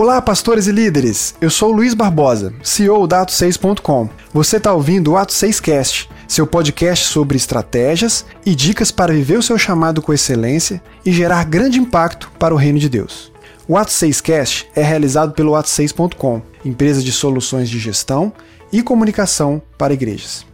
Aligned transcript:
Olá, 0.00 0.22
pastores 0.22 0.68
e 0.68 0.70
líderes! 0.70 1.34
Eu 1.40 1.50
sou 1.50 1.72
Luiz 1.72 1.92
Barbosa, 1.92 2.54
CEO 2.62 3.04
da 3.04 3.26
Ato6.com. 3.26 4.08
Você 4.32 4.58
está 4.58 4.72
ouvindo 4.72 5.10
o 5.10 5.16
Ato 5.16 5.32
6 5.32 5.58
Cast, 5.58 6.08
seu 6.28 6.46
podcast 6.46 7.06
sobre 7.06 7.36
estratégias 7.36 8.24
e 8.46 8.54
dicas 8.54 8.92
para 8.92 9.12
viver 9.12 9.36
o 9.36 9.42
seu 9.42 9.58
chamado 9.58 10.00
com 10.00 10.12
excelência 10.12 10.80
e 11.04 11.10
gerar 11.10 11.42
grande 11.46 11.80
impacto 11.80 12.30
para 12.38 12.54
o 12.54 12.56
reino 12.56 12.78
de 12.78 12.88
Deus. 12.88 13.32
O 13.66 13.76
Ato 13.76 13.90
6 13.90 14.20
Cast 14.20 14.70
é 14.76 14.84
realizado 14.84 15.32
pelo 15.32 15.54
Ato6.com, 15.54 16.42
empresa 16.64 17.02
de 17.02 17.10
soluções 17.10 17.68
de 17.68 17.80
gestão 17.80 18.32
e 18.72 18.84
comunicação 18.84 19.60
para 19.76 19.94
igrejas. 19.94 20.46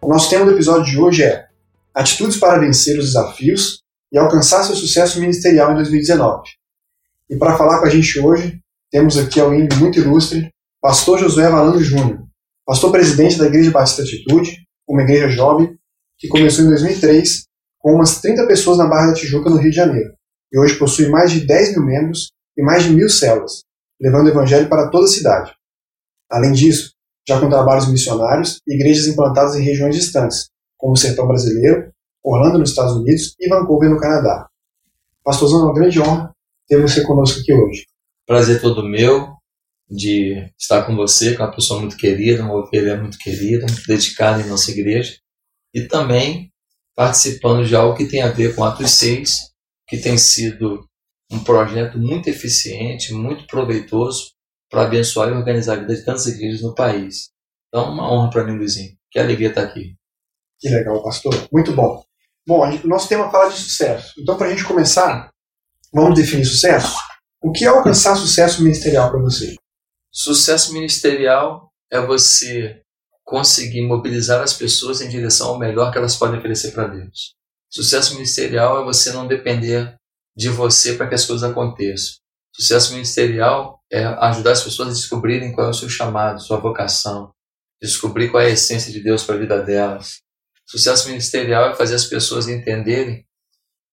O 0.00 0.06
nosso 0.06 0.30
tema 0.30 0.44
do 0.44 0.52
episódio 0.52 0.84
de 0.84 0.96
hoje 0.96 1.24
é 1.24 1.44
Atitudes 1.92 2.36
para 2.36 2.60
vencer 2.60 2.96
os 3.00 3.06
desafios 3.06 3.81
e 4.12 4.18
alcançar 4.18 4.62
seu 4.62 4.76
sucesso 4.76 5.18
ministerial 5.18 5.72
em 5.72 5.76
2019. 5.76 6.42
E 7.30 7.36
para 7.36 7.56
falar 7.56 7.80
com 7.80 7.86
a 7.86 7.90
gente 7.90 8.20
hoje, 8.20 8.60
temos 8.90 9.16
aqui 9.16 9.40
alguém 9.40 9.66
muito 9.78 9.98
ilustre, 9.98 10.50
Pastor 10.80 11.18
Josué 11.18 11.48
Valando 11.48 11.82
Júnior, 11.82 12.26
pastor 12.66 12.92
presidente 12.92 13.38
da 13.38 13.46
Igreja 13.46 13.70
Batista 13.70 14.02
Atitude, 14.02 14.66
uma 14.86 15.02
igreja 15.02 15.28
jovem 15.28 15.78
que 16.18 16.28
começou 16.28 16.64
em 16.64 16.68
2003 16.68 17.44
com 17.78 17.94
umas 17.94 18.20
30 18.20 18.46
pessoas 18.46 18.78
na 18.78 18.86
Barra 18.86 19.08
da 19.08 19.14
Tijuca, 19.14 19.48
no 19.48 19.56
Rio 19.56 19.70
de 19.70 19.76
Janeiro, 19.76 20.12
e 20.52 20.58
hoje 20.58 20.78
possui 20.78 21.08
mais 21.08 21.30
de 21.30 21.46
10 21.46 21.76
mil 21.76 21.86
membros 21.86 22.30
e 22.56 22.62
mais 22.62 22.84
de 22.84 22.90
mil 22.90 23.08
células, 23.08 23.62
levando 24.00 24.26
o 24.26 24.30
evangelho 24.30 24.68
para 24.68 24.88
toda 24.90 25.06
a 25.06 25.08
cidade. 25.08 25.52
Além 26.30 26.52
disso, 26.52 26.92
já 27.26 27.40
com 27.40 27.48
trabalhos 27.48 27.90
missionários 27.90 28.60
e 28.66 28.74
igrejas 28.74 29.06
implantadas 29.06 29.54
em 29.56 29.62
regiões 29.62 29.94
distantes, 29.94 30.48
como 30.76 30.92
o 30.92 30.96
Sertão 30.96 31.26
Brasileiro, 31.26 31.92
Orlando, 32.24 32.58
nos 32.58 32.70
Estados 32.70 32.94
Unidos 32.94 33.34
e 33.38 33.48
Vancouver, 33.48 33.90
no 33.90 33.98
Canadá. 33.98 34.48
Pastorzão, 35.24 35.60
é 35.60 35.64
uma 35.64 35.74
grande 35.74 36.00
honra 36.00 36.32
ter 36.68 36.80
você 36.80 37.04
conosco 37.04 37.40
aqui 37.40 37.52
hoje. 37.52 37.86
Prazer 38.26 38.60
todo 38.60 38.88
meu 38.88 39.34
de 39.88 40.50
estar 40.58 40.84
com 40.84 40.96
você, 40.96 41.36
com 41.36 41.42
uma 41.42 41.54
pessoa 41.54 41.80
muito 41.80 41.96
querida, 41.96 42.42
uma 42.42 42.54
ovelha 42.54 42.96
muito 42.96 43.18
querida, 43.18 43.66
muito 43.66 43.86
dedicada 43.86 44.40
em 44.40 44.48
nossa 44.48 44.70
igreja, 44.70 45.18
e 45.74 45.82
também 45.82 46.50
participando 46.94 47.66
de 47.66 47.76
algo 47.76 47.96
que 47.96 48.06
tem 48.06 48.22
a 48.22 48.30
ver 48.30 48.54
com 48.54 48.64
Atos 48.64 48.90
6, 48.92 49.52
que 49.86 49.98
tem 49.98 50.16
sido 50.16 50.86
um 51.30 51.42
projeto 51.42 51.98
muito 51.98 52.28
eficiente, 52.28 53.12
muito 53.12 53.46
proveitoso 53.46 54.32
para 54.70 54.82
abençoar 54.82 55.28
e 55.28 55.32
organizar 55.32 55.74
a 55.74 55.80
vida 55.80 55.94
de 55.94 56.04
tantas 56.04 56.26
igrejas 56.26 56.62
no 56.62 56.74
país. 56.74 57.30
Então, 57.68 57.92
uma 57.92 58.10
honra 58.10 58.30
para 58.30 58.44
mim, 58.44 58.56
Luizinho. 58.56 58.96
Que 59.10 59.18
alegria 59.18 59.48
estar 59.48 59.62
aqui. 59.62 59.94
Que 60.58 60.68
legal, 60.68 61.02
pastor. 61.02 61.34
Muito 61.52 61.72
bom. 61.72 62.02
Bom, 62.46 62.68
o 62.68 62.88
nosso 62.88 63.08
tema 63.08 63.30
fala 63.30 63.50
de 63.50 63.56
sucesso. 63.56 64.14
Então, 64.18 64.36
para 64.36 64.48
a 64.48 64.50
gente 64.50 64.64
começar, 64.64 65.30
vamos 65.92 66.14
definir 66.14 66.44
sucesso? 66.44 66.96
O 67.40 67.52
que 67.52 67.64
é 67.64 67.68
alcançar 67.68 68.16
sucesso 68.16 68.62
ministerial 68.62 69.10
para 69.10 69.20
você? 69.20 69.54
Sucesso 70.12 70.72
ministerial 70.72 71.72
é 71.90 72.00
você 72.04 72.82
conseguir 73.24 73.86
mobilizar 73.86 74.42
as 74.42 74.52
pessoas 74.52 75.00
em 75.00 75.08
direção 75.08 75.50
ao 75.50 75.58
melhor 75.58 75.92
que 75.92 75.98
elas 75.98 76.16
podem 76.16 76.38
oferecer 76.38 76.72
para 76.72 76.88
Deus. 76.88 77.34
Sucesso 77.70 78.14
ministerial 78.14 78.82
é 78.82 78.84
você 78.84 79.12
não 79.12 79.26
depender 79.26 79.94
de 80.36 80.48
você 80.48 80.94
para 80.94 81.08
que 81.08 81.14
as 81.14 81.24
coisas 81.24 81.48
aconteçam. 81.48 82.16
Sucesso 82.54 82.92
ministerial 82.92 83.80
é 83.90 84.04
ajudar 84.04 84.52
as 84.52 84.62
pessoas 84.62 84.88
a 84.88 84.92
descobrirem 84.92 85.52
qual 85.52 85.68
é 85.68 85.70
o 85.70 85.74
seu 85.74 85.88
chamado, 85.88 86.42
sua 86.42 86.58
vocação, 86.58 87.30
descobrir 87.80 88.30
qual 88.30 88.42
é 88.42 88.46
a 88.46 88.50
essência 88.50 88.92
de 88.92 89.00
Deus 89.00 89.22
para 89.24 89.36
a 89.36 89.38
vida 89.38 89.62
delas. 89.62 90.20
Sucesso 90.72 91.10
ministerial 91.10 91.68
é 91.68 91.74
fazer 91.74 91.96
as 91.96 92.06
pessoas 92.06 92.48
entenderem 92.48 93.26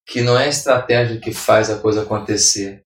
que 0.08 0.22
não 0.22 0.40
é 0.40 0.46
a 0.46 0.48
estratégia 0.48 1.20
que 1.20 1.34
faz 1.34 1.70
a 1.70 1.78
coisa 1.78 2.04
acontecer. 2.04 2.86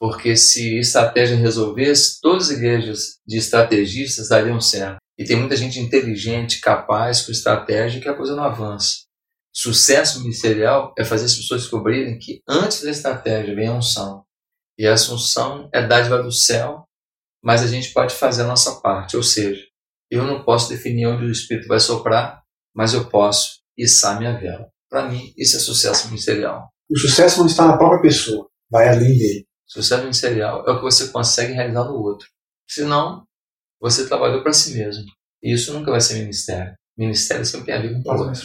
Porque 0.00 0.36
se 0.36 0.80
estratégia 0.80 1.36
resolvesse, 1.36 2.20
todas 2.20 2.50
as 2.50 2.56
igrejas 2.56 3.20
de 3.24 3.38
estrategistas 3.38 4.30
dariam 4.30 4.60
certo. 4.60 4.96
E 5.16 5.22
tem 5.22 5.36
muita 5.36 5.54
gente 5.54 5.78
inteligente, 5.78 6.60
capaz, 6.60 7.22
com 7.22 7.30
estratégia, 7.30 8.00
que 8.00 8.08
a 8.08 8.16
coisa 8.16 8.34
não 8.34 8.42
avança. 8.42 9.04
Sucesso 9.54 10.20
ministerial 10.20 10.92
é 10.98 11.04
fazer 11.04 11.26
as 11.26 11.36
pessoas 11.36 11.62
descobrirem 11.62 12.18
que 12.18 12.42
antes 12.48 12.82
da 12.82 12.90
estratégia 12.90 13.54
vem 13.54 13.68
a 13.68 13.74
unção. 13.74 14.24
E 14.76 14.88
a 14.88 14.94
unção 14.94 15.70
é 15.72 15.86
dádiva 15.86 16.20
do 16.20 16.32
céu, 16.32 16.82
mas 17.40 17.62
a 17.62 17.68
gente 17.68 17.92
pode 17.92 18.12
fazer 18.12 18.42
a 18.42 18.48
nossa 18.48 18.80
parte. 18.80 19.16
Ou 19.16 19.22
seja, 19.22 19.64
eu 20.10 20.24
não 20.24 20.42
posso 20.42 20.68
definir 20.68 21.06
onde 21.06 21.26
o 21.26 21.30
Espírito 21.30 21.68
vai 21.68 21.78
soprar, 21.78 22.43
mas 22.74 22.92
eu 22.92 23.08
posso 23.08 23.60
içar 23.76 24.18
minha 24.18 24.38
vela. 24.38 24.68
Para 24.90 25.08
mim, 25.08 25.32
isso 25.36 25.56
é 25.56 25.60
sucesso 25.60 26.08
ministerial. 26.08 26.68
O 26.90 26.98
sucesso 26.98 27.40
não 27.40 27.46
está 27.46 27.66
na 27.66 27.76
própria 27.76 28.02
pessoa, 28.02 28.48
vai 28.70 28.88
além 28.88 29.16
dele. 29.16 29.46
Sucesso 29.66 30.02
ministerial 30.02 30.64
é 30.66 30.72
o 30.72 30.76
que 30.76 30.82
você 30.82 31.08
consegue 31.08 31.52
realizar 31.52 31.84
no 31.84 31.94
outro. 31.94 32.28
Senão, 32.68 33.24
você 33.80 34.06
trabalhou 34.06 34.42
para 34.42 34.52
si 34.52 34.74
mesmo. 34.74 35.04
E 35.42 35.52
isso 35.52 35.72
nunca 35.72 35.90
vai 35.90 36.00
ser 36.00 36.14
ministério. 36.14 36.74
Ministério 36.96 37.44
sempre 37.44 37.66
tem 37.66 37.74
a 37.74 37.80
ver 37.80 38.02
com 38.02 38.08
o 38.08 38.18
outro. 38.18 38.40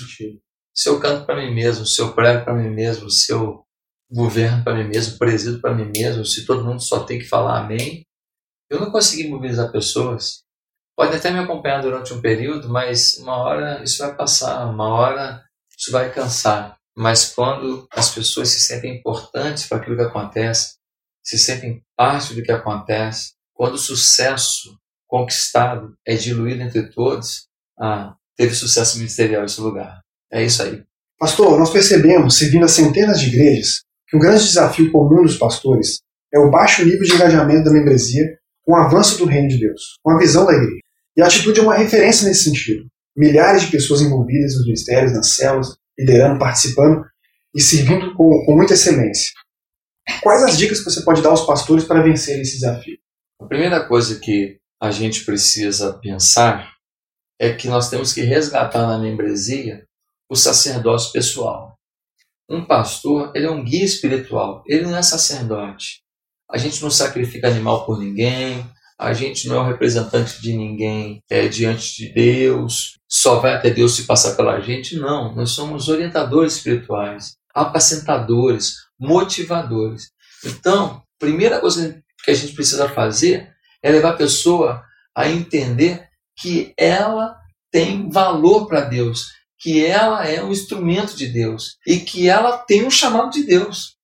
Se 0.74 0.90
eu 0.90 1.00
canto 1.00 1.26
para 1.26 1.36
mim 1.36 1.54
mesmo, 1.54 1.86
se 1.86 2.02
eu 2.02 2.14
prego 2.14 2.44
para 2.44 2.54
mim 2.54 2.70
mesmo, 2.70 3.10
se 3.10 3.32
eu 3.32 3.64
governo 4.12 4.64
para 4.64 4.76
mim 4.76 4.88
mesmo, 4.88 5.18
presido 5.18 5.62
para 5.62 5.76
mim 5.76 5.92
mesmo, 5.96 6.26
se 6.26 6.46
todo 6.46 6.64
mundo 6.64 6.82
só 6.82 7.04
tem 7.04 7.20
que 7.20 7.26
falar 7.26 7.60
amém, 7.60 8.06
eu 8.70 8.80
não 8.80 8.92
consegui 8.92 9.28
mobilizar 9.28 9.72
pessoas 9.72 10.44
Pode 11.00 11.16
até 11.16 11.32
me 11.32 11.40
acompanhar 11.40 11.82
durante 11.82 12.14
um 12.14 12.20
período, 12.20 12.68
mas 12.68 13.14
uma 13.20 13.38
hora 13.38 13.82
isso 13.82 14.00
vai 14.00 14.14
passar, 14.14 14.66
uma 14.66 14.90
hora 14.90 15.42
isso 15.78 15.94
vai 15.94 16.12
cansar. 16.12 16.76
Mas 16.94 17.34
quando 17.34 17.88
as 17.94 18.14
pessoas 18.14 18.50
se 18.50 18.60
sentem 18.60 18.98
importantes 18.98 19.66
para 19.66 19.78
aquilo 19.78 19.96
que 19.96 20.02
acontece, 20.02 20.74
se 21.24 21.40
sentem 21.40 21.82
parte 21.96 22.34
do 22.34 22.44
que 22.44 22.52
acontece, 22.52 23.32
quando 23.54 23.76
o 23.76 23.78
sucesso 23.78 24.78
conquistado 25.08 25.94
é 26.06 26.16
diluído 26.16 26.64
entre 26.64 26.92
todos, 26.92 27.48
ah, 27.80 28.14
teve 28.36 28.54
sucesso 28.54 28.98
ministerial 28.98 29.46
esse 29.46 29.62
lugar. 29.62 30.02
É 30.30 30.44
isso 30.44 30.62
aí. 30.62 30.84
Pastor, 31.18 31.58
nós 31.58 31.70
percebemos, 31.70 32.38
servindo 32.38 32.66
a 32.66 32.68
centenas 32.68 33.22
de 33.22 33.28
igrejas, 33.28 33.84
que 34.06 34.18
um 34.18 34.20
grande 34.20 34.44
desafio 34.44 34.92
comum 34.92 35.24
dos 35.24 35.38
pastores 35.38 36.00
é 36.34 36.38
o 36.38 36.52
baixo 36.52 36.84
nível 36.84 37.04
de 37.04 37.14
engajamento 37.14 37.64
da 37.64 37.72
membresia 37.72 38.38
com 38.66 38.74
o 38.74 38.76
avanço 38.76 39.18
do 39.18 39.24
reino 39.24 39.48
de 39.48 39.62
Deus, 39.62 39.98
com 40.04 40.12
a 40.12 40.20
visão 40.20 40.46
da 40.46 40.52
igreja. 40.52 40.89
E 41.20 41.22
a 41.22 41.26
atitude 41.26 41.60
é 41.60 41.64
uma 41.64 41.76
referência 41.76 42.26
nesse 42.26 42.46
sentido. 42.46 42.88
Milhares 43.14 43.64
de 43.64 43.72
pessoas 43.72 44.00
envolvidas 44.00 44.56
nos 44.56 44.64
ministérios, 44.64 45.12
nas 45.12 45.32
células, 45.32 45.76
liderando, 46.00 46.40
participando 46.40 47.04
e 47.54 47.60
servindo 47.60 48.16
com, 48.16 48.46
com 48.46 48.56
muita 48.56 48.74
excelência. 48.74 49.34
Quais 50.24 50.42
as 50.44 50.58
dicas 50.58 50.80
que 50.80 50.90
você 50.90 51.02
pode 51.04 51.22
dar 51.22 51.32
aos 51.32 51.46
pastores 51.46 51.84
para 51.84 52.02
vencer 52.02 52.40
esse 52.40 52.54
desafio? 52.54 52.98
A 53.38 53.46
primeira 53.46 53.86
coisa 53.86 54.18
que 54.18 54.60
a 54.82 54.92
gente 54.92 55.26
precisa 55.26 55.92
pensar 56.02 56.72
é 57.38 57.54
que 57.54 57.68
nós 57.68 57.90
temos 57.90 58.14
que 58.14 58.22
resgatar 58.22 58.88
na 58.88 58.98
membresia 58.98 59.86
o 60.30 60.38
sacerdócio 60.38 61.12
pessoal. 61.12 61.78
Um 62.50 62.64
pastor, 62.64 63.34
ele 63.36 63.46
é 63.46 63.52
um 63.52 63.62
guia 63.62 63.84
espiritual, 63.84 64.64
ele 64.66 64.84
não 64.84 64.96
é 64.96 65.02
sacerdote. 65.02 66.02
A 66.50 66.58
gente 66.58 66.82
não 66.82 66.90
sacrifica 66.90 67.50
animal 67.50 67.86
por 67.86 68.00
ninguém, 68.00 68.66
a 69.00 69.14
gente 69.14 69.48
não 69.48 69.56
é 69.56 69.60
o 69.60 69.68
representante 69.68 70.42
de 70.42 70.52
ninguém 70.52 71.24
é, 71.30 71.48
diante 71.48 71.96
de 71.96 72.14
Deus, 72.14 73.00
só 73.08 73.40
vai 73.40 73.54
até 73.54 73.70
Deus 73.70 73.96
se 73.96 74.04
passar 74.04 74.36
pela 74.36 74.60
gente. 74.60 74.98
Não, 74.98 75.34
nós 75.34 75.52
somos 75.52 75.88
orientadores 75.88 76.58
espirituais, 76.58 77.38
apacentadores, 77.56 78.76
motivadores. 79.00 80.12
Então, 80.44 81.02
primeira 81.18 81.62
coisa 81.62 82.04
que 82.26 82.32
a 82.32 82.34
gente 82.34 82.54
precisa 82.54 82.90
fazer 82.90 83.50
é 83.82 83.90
levar 83.90 84.10
a 84.10 84.18
pessoa 84.18 84.84
a 85.16 85.30
entender 85.30 86.06
que 86.38 86.74
ela 86.78 87.38
tem 87.72 88.10
valor 88.10 88.68
para 88.68 88.82
Deus, 88.82 89.28
que 89.58 89.86
ela 89.86 90.28
é 90.28 90.44
um 90.44 90.52
instrumento 90.52 91.16
de 91.16 91.28
Deus 91.28 91.78
e 91.88 92.00
que 92.00 92.28
ela 92.28 92.58
tem 92.58 92.86
um 92.86 92.92
chamado 92.92 93.32
de 93.32 93.44
Deus 93.44 93.96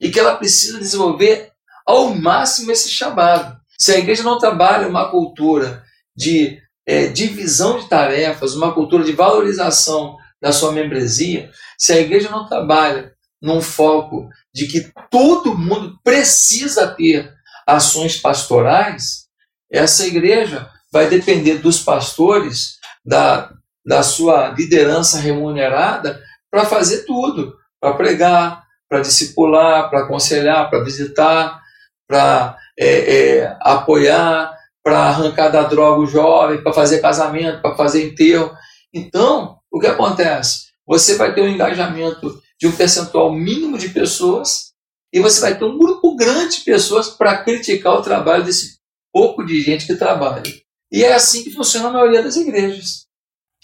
e 0.00 0.10
que 0.10 0.20
ela 0.20 0.36
precisa 0.36 0.78
desenvolver 0.78 1.50
ao 1.84 2.14
máximo 2.14 2.70
esse 2.70 2.88
chamado. 2.88 3.63
Se 3.78 3.92
a 3.92 3.98
igreja 3.98 4.22
não 4.22 4.38
trabalha 4.38 4.88
uma 4.88 5.10
cultura 5.10 5.82
de 6.16 6.58
é, 6.86 7.06
divisão 7.06 7.78
de 7.78 7.88
tarefas, 7.88 8.54
uma 8.54 8.72
cultura 8.72 9.04
de 9.04 9.12
valorização 9.12 10.16
da 10.40 10.52
sua 10.52 10.72
membresia, 10.72 11.50
se 11.78 11.92
a 11.92 12.00
igreja 12.00 12.30
não 12.30 12.46
trabalha 12.46 13.12
num 13.40 13.60
foco 13.60 14.28
de 14.54 14.66
que 14.66 14.92
todo 15.10 15.56
mundo 15.56 15.98
precisa 16.02 16.86
ter 16.88 17.32
ações 17.66 18.16
pastorais, 18.16 19.24
essa 19.70 20.06
igreja 20.06 20.70
vai 20.92 21.08
depender 21.08 21.58
dos 21.58 21.80
pastores, 21.82 22.78
da, 23.04 23.52
da 23.84 24.02
sua 24.02 24.48
liderança 24.50 25.18
remunerada, 25.18 26.22
para 26.50 26.64
fazer 26.64 27.04
tudo, 27.04 27.56
para 27.80 27.94
pregar, 27.94 28.62
para 28.88 29.00
discipular, 29.00 29.90
para 29.90 30.04
aconselhar, 30.04 30.70
para 30.70 30.84
visitar, 30.84 31.60
para 32.06 32.56
é, 32.78 33.38
é, 33.38 33.56
apoiar, 33.60 34.54
para 34.84 34.98
arrancar 34.98 35.48
da 35.48 35.62
droga 35.62 36.02
o 36.02 36.06
jovem, 36.06 36.62
para 36.62 36.72
fazer 36.72 37.00
casamento, 37.00 37.62
para 37.62 37.74
fazer 37.74 38.06
enterro. 38.06 38.54
Então, 38.92 39.58
o 39.72 39.80
que 39.80 39.86
acontece? 39.86 40.66
Você 40.86 41.16
vai 41.16 41.34
ter 41.34 41.40
um 41.40 41.48
engajamento 41.48 42.38
de 42.60 42.66
um 42.66 42.72
percentual 42.72 43.32
mínimo 43.32 43.78
de 43.78 43.88
pessoas 43.88 44.74
e 45.10 45.20
você 45.20 45.40
vai 45.40 45.58
ter 45.58 45.64
um 45.64 45.78
grupo 45.78 46.14
grande 46.16 46.58
de 46.58 46.64
pessoas 46.64 47.08
para 47.08 47.42
criticar 47.42 47.94
o 47.94 48.02
trabalho 48.02 48.44
desse 48.44 48.78
pouco 49.10 49.44
de 49.44 49.62
gente 49.62 49.86
que 49.86 49.94
trabalha. 49.94 50.42
E 50.92 51.02
é 51.02 51.14
assim 51.14 51.42
que 51.42 51.52
funciona 51.52 51.88
a 51.88 51.92
maioria 51.92 52.22
das 52.22 52.36
igrejas. 52.36 53.06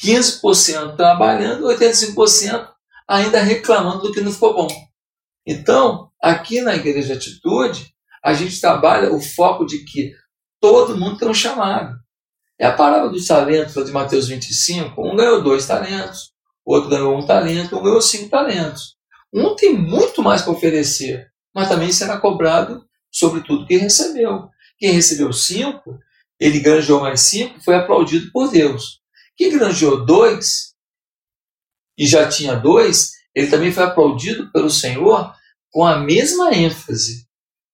15% 0.03 0.97
trabalhando, 0.97 1.67
85% 1.67 2.67
ainda 3.07 3.43
reclamando 3.43 4.03
do 4.03 4.13
que 4.13 4.21
não 4.23 4.33
ficou 4.33 4.55
bom. 4.55 4.69
Então, 5.47 6.11
aqui 6.23 6.63
na 6.63 6.77
Igreja 6.77 7.15
Atitude, 7.15 7.93
a 8.23 8.35
gente 8.35 8.61
trabalha 8.61 9.13
o 9.13 9.21
foco 9.21 9.65
de 9.65 9.85
que 9.85 10.15
todo 10.61 10.97
mundo 10.97 11.19
tem 11.19 11.29
um 11.29 11.35
chamado. 11.35 11.99
É 12.59 12.67
a 12.67 12.73
parábola 12.73 13.11
dos 13.11 13.27
talentos 13.27 13.85
de 13.85 13.91
Mateus 13.91 14.29
25. 14.29 15.01
Um 15.01 15.17
ganhou 15.17 15.43
dois 15.43 15.67
talentos, 15.67 16.33
outro 16.65 16.91
ganhou 16.91 17.17
um 17.17 17.25
talento, 17.25 17.79
um 17.79 17.83
ganhou 17.83 18.03
cinco 18.03 18.29
talentos. 18.29 18.97
Um 19.33 19.55
tem 19.55 19.73
muito 19.73 20.23
mais 20.23 20.43
para 20.43 20.53
oferecer, 20.53 21.31
mas 21.55 21.69
também 21.69 21.91
será 21.93 22.19
cobrado 22.19 22.85
sobre 23.11 23.43
tudo 23.43 23.67
que 23.67 23.77
recebeu. 23.77 24.49
Quem 24.79 24.93
recebeu 24.93 25.33
cinco, 25.33 25.99
ele 26.39 26.61
granjeou 26.61 27.01
mais 27.01 27.21
cinco, 27.21 27.61
foi 27.61 27.75
aplaudido 27.75 28.31
por 28.33 28.51
Deus. 28.51 29.01
Quem 29.37 29.51
granjeou 29.51 30.05
dois 30.05 30.75
e 31.97 32.07
já 32.07 32.29
tinha 32.29 32.57
dois, 32.57 33.13
ele 33.35 33.49
também 33.49 33.73
foi 33.73 33.85
aplaudido 33.85 34.51
pelo 34.53 34.71
Senhor 34.71 35.35
com 35.71 35.85
a 35.85 35.99
mesma 35.99 36.53
ênfase. 36.53 37.27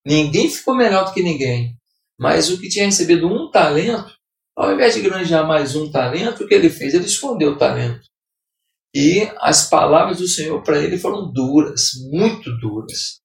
Ninguém 0.06 0.48
ficou 0.48 0.76
melhor 0.76 1.04
do 1.04 1.12
que 1.12 1.20
ninguém. 1.20 1.76
Mas 2.16 2.48
o 2.48 2.60
que 2.60 2.68
tinha 2.68 2.86
recebido 2.86 3.26
um 3.26 3.50
talento, 3.50 4.14
ao 4.56 4.72
invés 4.72 4.94
de 4.94 5.00
granjear 5.00 5.44
mais 5.44 5.74
um 5.74 5.90
talento, 5.90 6.44
o 6.44 6.46
que 6.46 6.54
ele 6.54 6.70
fez? 6.70 6.94
Ele 6.94 7.06
escondeu 7.06 7.50
o 7.50 7.58
talento. 7.58 8.06
E 8.94 9.28
as 9.40 9.68
palavras 9.68 10.18
do 10.18 10.28
Senhor 10.28 10.62
para 10.62 10.78
ele 10.78 10.96
foram 10.96 11.30
duras, 11.32 11.90
muito 12.08 12.56
duras. 12.58 13.20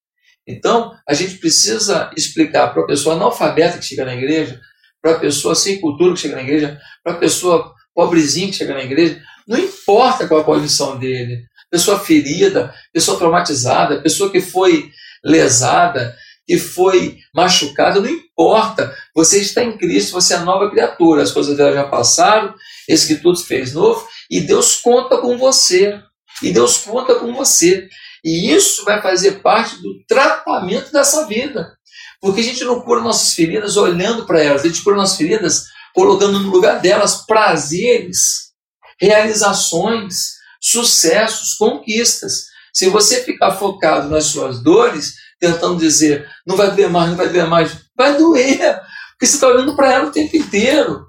Então, 0.47 0.91
a 1.07 1.13
gente 1.13 1.37
precisa 1.37 2.09
explicar 2.17 2.73
para 2.73 2.81
a 2.81 2.87
pessoa 2.87 3.15
analfabeta 3.15 3.77
que 3.77 3.85
chega 3.85 4.03
na 4.03 4.15
igreja, 4.15 4.59
para 4.99 5.11
a 5.11 5.19
pessoa 5.19 5.53
sem 5.53 5.79
cultura 5.79 6.15
que 6.15 6.19
chega 6.19 6.35
na 6.35 6.41
igreja, 6.41 6.81
para 7.03 7.13
a 7.13 7.17
pessoa 7.17 7.75
pobrezinha 7.93 8.47
que 8.47 8.55
chega 8.55 8.73
na 8.73 8.83
igreja, 8.83 9.21
não 9.47 9.57
importa 9.57 10.27
qual 10.27 10.41
a 10.41 10.45
condição 10.45 10.97
dele, 10.97 11.43
pessoa 11.69 11.99
ferida, 11.99 12.73
pessoa 12.91 13.17
traumatizada, 13.17 14.01
pessoa 14.01 14.31
que 14.31 14.41
foi 14.41 14.91
lesada, 15.23 16.17
que 16.47 16.57
foi 16.57 17.17
machucada, 17.33 17.99
não 17.99 18.09
importa. 18.09 18.93
Você 19.15 19.39
está 19.39 19.63
em 19.63 19.77
Cristo, 19.77 20.13
você 20.13 20.33
é 20.33 20.39
nova 20.39 20.69
criatura. 20.69 21.23
As 21.23 21.31
coisas 21.31 21.55
dela 21.55 21.73
já 21.73 21.83
passaram, 21.85 22.53
esse 22.87 23.07
que 23.07 23.21
tudo 23.21 23.39
fez 23.39 23.73
novo, 23.73 24.07
e 24.29 24.41
Deus 24.41 24.75
conta 24.77 25.17
com 25.17 25.37
você. 25.37 25.99
E 26.41 26.51
Deus 26.51 26.77
conta 26.77 27.15
com 27.15 27.33
você. 27.33 27.87
E 28.23 28.51
isso 28.51 28.83
vai 28.83 29.01
fazer 29.01 29.41
parte 29.41 29.81
do 29.81 30.03
tratamento 30.07 30.91
dessa 30.91 31.27
vida. 31.27 31.75
Porque 32.19 32.41
a 32.41 32.43
gente 32.43 32.63
não 32.63 32.81
cura 32.81 33.01
nossas 33.01 33.33
feridas 33.33 33.77
olhando 33.77 34.25
para 34.25 34.41
elas, 34.41 34.63
a 34.63 34.67
gente 34.67 34.83
cura 34.83 34.95
nossas 34.95 35.17
feridas 35.17 35.65
colocando 35.93 36.39
no 36.39 36.49
lugar 36.49 36.79
delas 36.79 37.25
prazeres, 37.25 38.51
realizações, 38.99 40.35
sucessos, 40.61 41.55
conquistas. 41.55 42.45
Se 42.73 42.87
você 42.89 43.23
ficar 43.23 43.51
focado 43.53 44.07
nas 44.07 44.25
suas 44.25 44.61
dores, 44.61 45.15
tentando 45.41 45.79
dizer 45.79 46.29
não 46.45 46.55
vai 46.55 46.71
doer 46.71 46.89
mais, 46.89 47.09
não 47.09 47.17
vai 47.17 47.27
doer 47.27 47.47
mais, 47.47 47.77
vai 47.97 48.15
doer, 48.15 48.79
porque 49.11 49.25
você 49.25 49.35
está 49.35 49.47
olhando 49.47 49.75
para 49.75 49.91
ela 49.91 50.07
o 50.07 50.11
tempo 50.11 50.37
inteiro. 50.37 51.05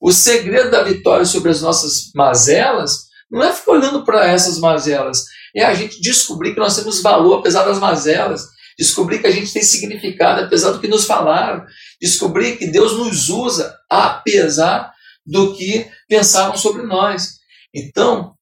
O 0.00 0.10
segredo 0.10 0.70
da 0.70 0.82
vitória 0.82 1.26
sobre 1.26 1.50
as 1.50 1.60
nossas 1.60 2.10
mazelas 2.14 3.08
não 3.30 3.44
é 3.44 3.52
ficar 3.52 3.72
olhando 3.72 4.04
para 4.04 4.26
essas 4.26 4.58
mazelas, 4.58 5.24
é 5.54 5.62
a 5.62 5.74
gente 5.74 6.00
descobrir 6.00 6.54
que 6.54 6.60
nós 6.60 6.74
temos 6.76 7.02
valor 7.02 7.40
apesar 7.40 7.64
das 7.64 7.78
mazelas, 7.78 8.46
descobrir 8.78 9.18
que 9.18 9.26
a 9.26 9.30
gente 9.30 9.52
tem 9.52 9.62
significado 9.62 10.44
apesar 10.44 10.70
do 10.70 10.80
que 10.80 10.88
nos 10.88 11.04
falaram, 11.04 11.66
descobrir 12.00 12.56
que 12.56 12.68
Deus 12.68 12.96
nos 12.96 13.28
usa 13.28 13.76
apesar 13.90 14.90
do 15.26 15.54
que 15.54 15.86
pensaram 16.08 16.56
sobre 16.56 16.84
nós. 16.84 17.38
Então, 17.74 18.32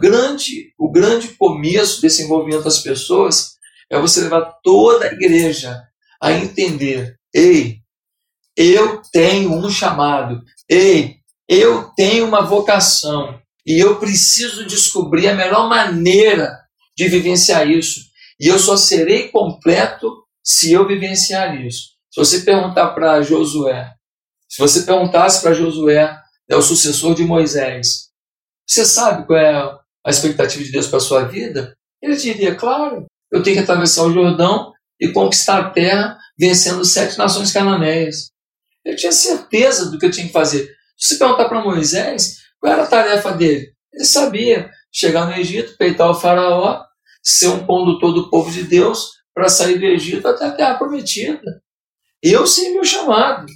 grande, 0.00 0.72
o 0.78 0.90
grande 0.90 1.28
começo 1.36 2.00
desse 2.00 2.22
envolvimento 2.22 2.64
das 2.64 2.78
pessoas 2.78 3.52
é 3.92 4.00
você 4.00 4.22
levar 4.22 4.58
toda 4.62 5.04
a 5.04 5.12
igreja 5.12 5.80
a 6.20 6.32
entender: 6.32 7.16
ei, 7.34 7.78
eu 8.56 9.02
tenho 9.12 9.52
um 9.52 9.70
chamado, 9.70 10.42
ei, 10.68 11.16
eu 11.48 11.90
tenho 11.94 12.26
uma 12.26 12.40
vocação 12.42 13.38
e 13.66 13.78
eu 13.78 13.98
preciso 13.98 14.66
descobrir 14.66 15.28
a 15.28 15.34
melhor 15.34 15.68
maneira 15.68 16.58
de 16.96 17.08
vivenciar 17.08 17.68
isso. 17.68 18.00
E 18.40 18.48
eu 18.48 18.58
só 18.58 18.76
serei 18.76 19.28
completo 19.28 20.24
se 20.42 20.72
eu 20.72 20.86
vivenciar 20.86 21.60
isso. 21.60 21.90
Se 22.10 22.18
você 22.18 22.40
perguntar 22.40 22.88
para 22.88 23.22
Josué, 23.22 23.92
se 24.48 24.58
você 24.58 24.82
perguntasse 24.82 25.40
para 25.40 25.54
Josué, 25.54 26.18
é 26.48 26.56
o 26.56 26.62
sucessor 26.62 27.14
de 27.14 27.24
Moisés, 27.24 28.10
você 28.66 28.84
sabe 28.84 29.26
qual 29.26 29.38
é 29.38 29.78
a 30.04 30.10
expectativa 30.10 30.62
de 30.64 30.72
Deus 30.72 30.86
para 30.86 30.98
a 30.98 31.00
sua 31.00 31.24
vida? 31.24 31.76
Ele 32.02 32.16
diria, 32.16 32.54
claro, 32.54 33.06
eu 33.32 33.42
tenho 33.42 33.56
que 33.56 33.62
atravessar 33.62 34.04
o 34.04 34.12
Jordão 34.12 34.72
e 35.00 35.08
conquistar 35.08 35.58
a 35.58 35.70
terra 35.70 36.18
vencendo 36.38 36.84
sete 36.84 37.16
nações 37.16 37.52
cananeias. 37.52 38.30
Ele 38.84 38.96
tinha 38.96 39.12
certeza 39.12 39.90
do 39.90 39.98
que 39.98 40.06
eu 40.06 40.10
tinha 40.10 40.26
que 40.26 40.32
fazer. 40.32 40.70
Se 40.96 41.18
perguntar 41.18 41.48
para 41.48 41.64
Moisés, 41.64 42.38
qual 42.60 42.72
era 42.72 42.82
a 42.82 42.86
tarefa 42.86 43.32
dele? 43.32 43.72
Ele 43.92 44.04
sabia 44.04 44.70
chegar 44.92 45.26
no 45.26 45.34
Egito, 45.34 45.76
peitar 45.76 46.10
o 46.10 46.14
faraó, 46.14 46.82
ser 47.22 47.48
um 47.48 47.64
condutor 47.64 48.12
do 48.12 48.28
povo 48.28 48.50
de 48.50 48.64
Deus 48.64 49.12
para 49.34 49.48
sair 49.48 49.78
do 49.78 49.86
Egito 49.86 50.28
até 50.28 50.46
a 50.46 50.52
terra 50.52 50.74
prometida. 50.74 51.62
Eu 52.22 52.46
sei 52.46 52.72
meu 52.72 52.84
chamado. 52.84 53.46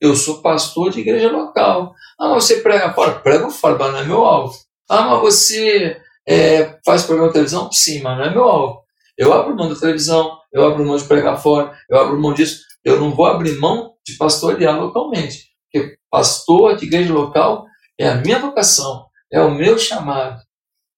Eu 0.00 0.14
sou 0.14 0.40
pastor 0.40 0.90
de 0.90 1.00
igreja 1.00 1.30
local. 1.30 1.92
Ah, 2.18 2.30
mas 2.30 2.44
você 2.44 2.60
prega 2.60 2.92
fora? 2.92 3.18
Prego 3.20 3.50
fora, 3.50 3.76
mas 3.76 3.92
não 3.92 3.98
é 3.98 4.04
meu 4.04 4.24
alvo. 4.24 4.56
Ah, 4.88 5.02
mas 5.02 5.20
você 5.20 6.00
é, 6.26 6.78
faz 6.84 7.02
programa 7.02 7.28
de 7.28 7.34
televisão? 7.34 7.70
Sim, 7.72 8.00
mas 8.00 8.16
não 8.16 8.24
é 8.24 8.30
meu 8.30 8.44
alvo. 8.44 8.87
Eu 9.18 9.32
abro 9.32 9.56
mão 9.56 9.68
da 9.68 9.78
televisão, 9.78 10.38
eu 10.52 10.64
abro 10.64 10.86
mão 10.86 10.96
de 10.96 11.04
pregar 11.04 11.42
fora, 11.42 11.76
eu 11.90 11.98
abro 11.98 12.20
mão 12.20 12.32
disso. 12.32 12.62
Eu 12.84 13.00
não 13.00 13.14
vou 13.14 13.26
abrir 13.26 13.58
mão 13.58 13.94
de 14.06 14.16
pastorear 14.16 14.80
localmente. 14.80 15.48
Porque 15.70 15.98
pastor 16.10 16.76
de 16.76 16.86
igreja 16.86 17.12
local 17.12 17.66
é 17.98 18.08
a 18.08 18.14
minha 18.14 18.38
vocação, 18.38 19.06
é 19.30 19.40
o 19.40 19.50
meu 19.50 19.76
chamado. 19.78 20.40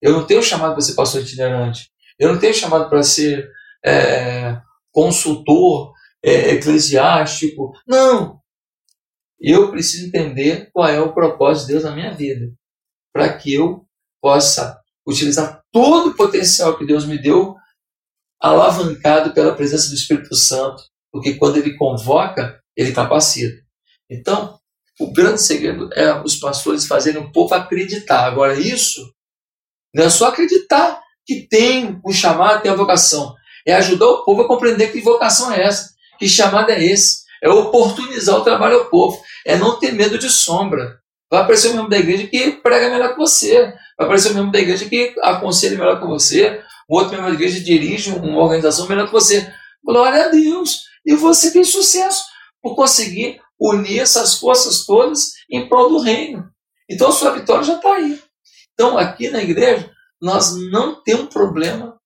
Eu 0.03 0.13
não 0.13 0.27
tenho 0.27 0.43
chamado 0.43 0.73
para 0.73 0.83
ser 0.83 0.95
pastor 0.95 1.23
itinerante. 1.23 1.91
Eu 2.19 2.33
não 2.33 2.39
tenho 2.39 2.55
chamado 2.55 2.89
para 2.89 3.03
ser 3.03 3.51
é, 3.85 4.61
consultor 4.93 5.93
é, 6.23 6.53
eclesiástico. 6.53 7.73
Não! 7.87 8.41
eu 9.41 9.71
preciso 9.71 10.07
entender 10.07 10.69
qual 10.73 10.87
é 10.87 11.01
o 11.01 11.15
propósito 11.15 11.67
de 11.67 11.73
Deus 11.73 11.85
na 11.85 11.95
minha 11.95 12.13
vida, 12.13 12.53
para 13.13 13.33
que 13.33 13.55
eu 13.55 13.87
possa 14.21 14.79
utilizar 15.07 15.63
todo 15.73 16.11
o 16.11 16.15
potencial 16.15 16.77
que 16.77 16.85
Deus 16.85 17.07
me 17.07 17.17
deu, 17.17 17.57
alavancado 18.41 19.33
pela 19.33 19.55
presença 19.55 19.89
do 19.89 19.95
Espírito 19.95 20.35
Santo, 20.35 20.83
porque 21.13 21.35
quando 21.35 21.59
ele 21.59 21.77
convoca, 21.77 22.59
ele 22.77 22.93
capacita. 22.93 23.61
Então, 24.09 24.59
o 24.99 25.13
grande 25.13 25.41
segredo 25.41 25.89
é 25.95 26.21
os 26.23 26.37
pastores 26.37 26.87
fazerem 26.87 27.21
o 27.21 27.33
povo 27.33 27.55
acreditar. 27.55 28.25
Agora, 28.27 28.59
isso 28.59 29.13
não 29.95 30.05
é 30.05 30.11
só 30.11 30.29
acreditar 30.29 31.01
que 31.27 31.47
tem 31.49 32.01
um 32.05 32.13
chamado, 32.13 32.63
tem 32.63 32.71
a 32.71 32.77
vocação. 32.77 33.35
É 33.67 33.75
ajudar 33.75 34.07
o 34.07 34.25
povo 34.25 34.43
a 34.43 34.49
compreender 34.49 34.91
que 34.91 35.01
vocação 35.01 35.53
é 35.53 35.63
essa, 35.63 35.91
que 36.19 36.29
chamado 36.29 36.71
é 36.71 36.83
esse. 36.83 37.21
É 37.43 37.49
oportunizar 37.49 38.37
o 38.37 38.45
trabalho 38.45 38.81
ao 38.81 38.85
povo 38.87 39.23
é 39.47 39.57
não 39.57 39.79
ter 39.79 39.93
medo 39.93 40.19
de 40.19 40.29
sombra. 40.29 40.99
Vai 41.31 41.43
aparecer 41.43 41.71
o 41.71 41.75
membro 41.75 41.91
da 41.91 41.99
igreja 41.99 42.27
que 42.27 42.53
prega 42.53 42.91
melhor 42.91 43.13
que 43.13 43.19
você. 43.19 43.73
Vai 43.97 44.07
aparecer 44.07 44.33
o 44.33 44.35
membro 44.35 44.51
da 44.51 44.59
igreja 44.59 44.89
que 44.89 45.15
aconselha 45.23 45.79
melhor 45.79 46.01
que 46.01 46.07
você. 46.07 46.63
O 46.91 46.97
outro 46.97 47.13
membro 47.13 47.29
da 47.29 47.35
igreja 47.35 47.61
dirige 47.61 48.11
uma 48.11 48.43
organização 48.43 48.89
melhor 48.89 49.07
que 49.07 49.13
você. 49.13 49.49
Glória 49.85 50.25
a 50.25 50.29
Deus! 50.29 50.87
E 51.07 51.15
você 51.15 51.53
tem 51.53 51.63
sucesso 51.63 52.25
por 52.61 52.75
conseguir 52.75 53.41
unir 53.61 54.01
essas 54.01 54.35
forças 54.35 54.85
todas 54.85 55.35
em 55.49 55.69
prol 55.69 55.89
do 55.89 56.01
reino. 56.01 56.51
Então 56.91 57.13
sua 57.13 57.31
vitória 57.31 57.63
já 57.63 57.77
está 57.77 57.95
aí. 57.95 58.21
Então 58.73 58.99
aqui 58.99 59.31
na 59.31 59.41
igreja 59.41 59.89
nós 60.21 60.57
não 60.73 61.01
temos 61.01 61.33
problema 61.33 61.97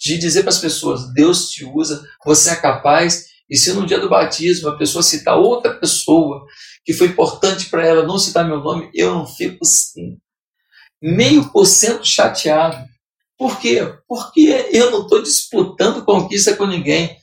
de 0.00 0.16
dizer 0.16 0.40
para 0.40 0.50
as 0.50 0.58
pessoas: 0.58 1.12
Deus 1.12 1.50
te 1.50 1.66
usa, 1.66 2.02
você 2.24 2.52
é 2.52 2.56
capaz. 2.56 3.26
E 3.50 3.56
se 3.58 3.70
no 3.74 3.84
dia 3.84 4.00
do 4.00 4.08
batismo 4.08 4.70
a 4.70 4.78
pessoa 4.78 5.02
citar 5.02 5.36
outra 5.36 5.78
pessoa 5.78 6.46
que 6.86 6.94
foi 6.94 7.08
importante 7.08 7.66
para 7.68 7.86
ela 7.86 8.06
não 8.06 8.18
citar 8.18 8.46
meu 8.46 8.62
nome, 8.62 8.90
eu 8.94 9.14
não 9.14 9.26
fico 9.26 9.58
assim, 9.60 10.16
meio 11.02 11.52
por 11.52 11.66
cento 11.66 12.06
chateado. 12.06 12.91
Por 13.42 13.58
quê? 13.58 13.80
Porque 14.06 14.68
eu 14.70 14.92
não 14.92 15.02
estou 15.02 15.20
disputando 15.20 16.04
conquista 16.04 16.54
com 16.54 16.64
ninguém. 16.64 17.18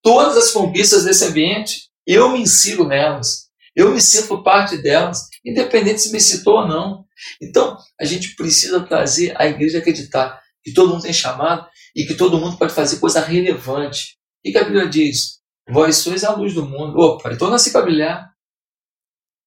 Todas 0.00 0.36
as 0.36 0.52
conquistas 0.52 1.02
desse 1.02 1.24
ambiente, 1.24 1.90
eu 2.06 2.30
me 2.30 2.42
insiro 2.42 2.86
nelas. 2.86 3.48
Eu 3.74 3.90
me 3.90 4.00
sinto 4.00 4.40
parte 4.44 4.76
delas, 4.76 5.26
independente 5.44 6.00
se 6.00 6.12
me 6.12 6.20
citou 6.20 6.60
ou 6.60 6.68
não. 6.68 7.04
Então, 7.42 7.76
a 8.00 8.04
gente 8.04 8.36
precisa 8.36 8.86
trazer 8.86 9.34
a 9.36 9.48
igreja 9.48 9.78
acreditar 9.78 10.40
que 10.62 10.72
todo 10.72 10.90
mundo 10.90 11.02
tem 11.02 11.12
chamado 11.12 11.66
e 11.96 12.06
que 12.06 12.14
todo 12.14 12.38
mundo 12.38 12.56
pode 12.56 12.72
fazer 12.72 13.00
coisa 13.00 13.18
relevante. 13.18 14.16
E 14.44 14.52
que 14.52 14.58
a 14.58 14.62
Bíblia 14.62 14.86
diz? 14.86 15.40
Vós 15.68 15.96
sois 15.96 16.22
a 16.22 16.36
luz 16.36 16.54
do 16.54 16.64
mundo. 16.64 16.96
Opa, 17.00 17.32
então 17.32 17.50
nasci 17.50 17.72
para 17.72 17.82
brilhar. 17.82 18.30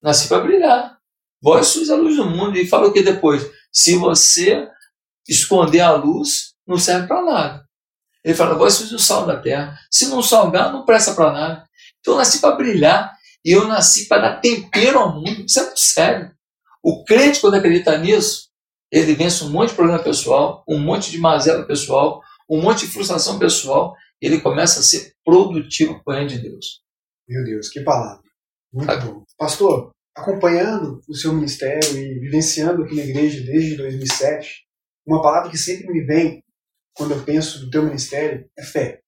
Nasci 0.04 0.28
para 0.28 0.44
brilhar. 0.44 0.98
Vós 1.42 1.68
sois 1.68 1.90
a 1.90 1.96
luz 1.96 2.18
do 2.18 2.26
mundo. 2.26 2.58
E 2.58 2.68
fala 2.68 2.90
o 2.90 2.92
que 2.92 3.02
depois? 3.02 3.50
Se 3.72 3.96
você 3.96 4.68
esconder 5.28 5.82
a 5.82 5.94
luz, 5.94 6.54
não 6.66 6.78
serve 6.78 7.08
para 7.08 7.24
nada. 7.24 7.68
Ele 8.24 8.36
fala, 8.36 8.56
vós 8.56 8.74
sois 8.74 8.92
o 8.92 9.00
sal 9.00 9.26
da 9.26 9.40
terra. 9.40 9.78
Se 9.92 10.08
não 10.08 10.22
salgar, 10.22 10.72
não 10.72 10.86
presta 10.86 11.14
para 11.14 11.32
nada. 11.32 11.68
Então 12.00 12.14
eu 12.14 12.18
nasci 12.18 12.42
para 12.42 12.56
brilhar. 12.56 13.16
E 13.46 13.52
eu 13.52 13.68
nasci 13.68 14.08
para 14.08 14.22
dar 14.24 14.42
tempero 14.42 15.00
ao 15.00 15.16
mundo. 15.16 15.46
Isso 15.46 15.60
é 15.60 15.64
muito 15.64 15.80
sério. 15.80 16.32
O 16.84 17.04
crente, 17.06 17.40
quando 17.40 17.56
acredita 17.56 17.98
nisso, 17.98 18.50
ele 18.92 19.16
vence 19.16 19.44
um 19.44 19.50
monte 19.50 19.70
de 19.70 19.76
problema 19.76 20.04
pessoal, 20.04 20.64
um 20.68 20.78
monte 20.78 21.12
de 21.12 21.18
mazela 21.18 21.66
pessoal, 21.66 22.22
um 22.50 22.62
monte 22.62 22.86
de 22.86 22.92
frustração 22.92 23.40
pessoal, 23.40 23.96
e 24.22 24.26
ele 24.26 24.42
começa 24.42 24.80
a 24.80 24.84
ser 24.84 25.14
produtivo 25.24 26.02
com 26.04 26.12
o 26.12 26.14
reino 26.14 26.30
de 26.30 26.40
Deus. 26.40 26.82
Meu 27.28 27.44
Deus, 27.44 27.70
que 27.70 27.82
palavra. 27.82 28.24
Muito 28.74 28.92
ah. 28.92 28.98
bom. 28.98 29.24
Pastor, 29.38 29.92
acompanhando 30.16 31.02
o 31.08 31.16
seu 31.16 31.34
ministério 31.34 31.98
e 31.98 32.20
vivenciando 32.20 32.84
aqui 32.84 32.96
na 32.96 33.04
igreja 33.04 33.44
desde 33.46 33.78
2007, 33.78 34.67
uma 35.08 35.22
palavra 35.22 35.50
que 35.50 35.58
sempre 35.58 35.88
me 35.88 36.06
vem 36.06 36.44
quando 36.94 37.14
eu 37.14 37.24
penso 37.24 37.64
no 37.64 37.72
teu 37.72 37.84
ministério 37.84 38.50
é 38.58 38.64
fé. 38.64 39.02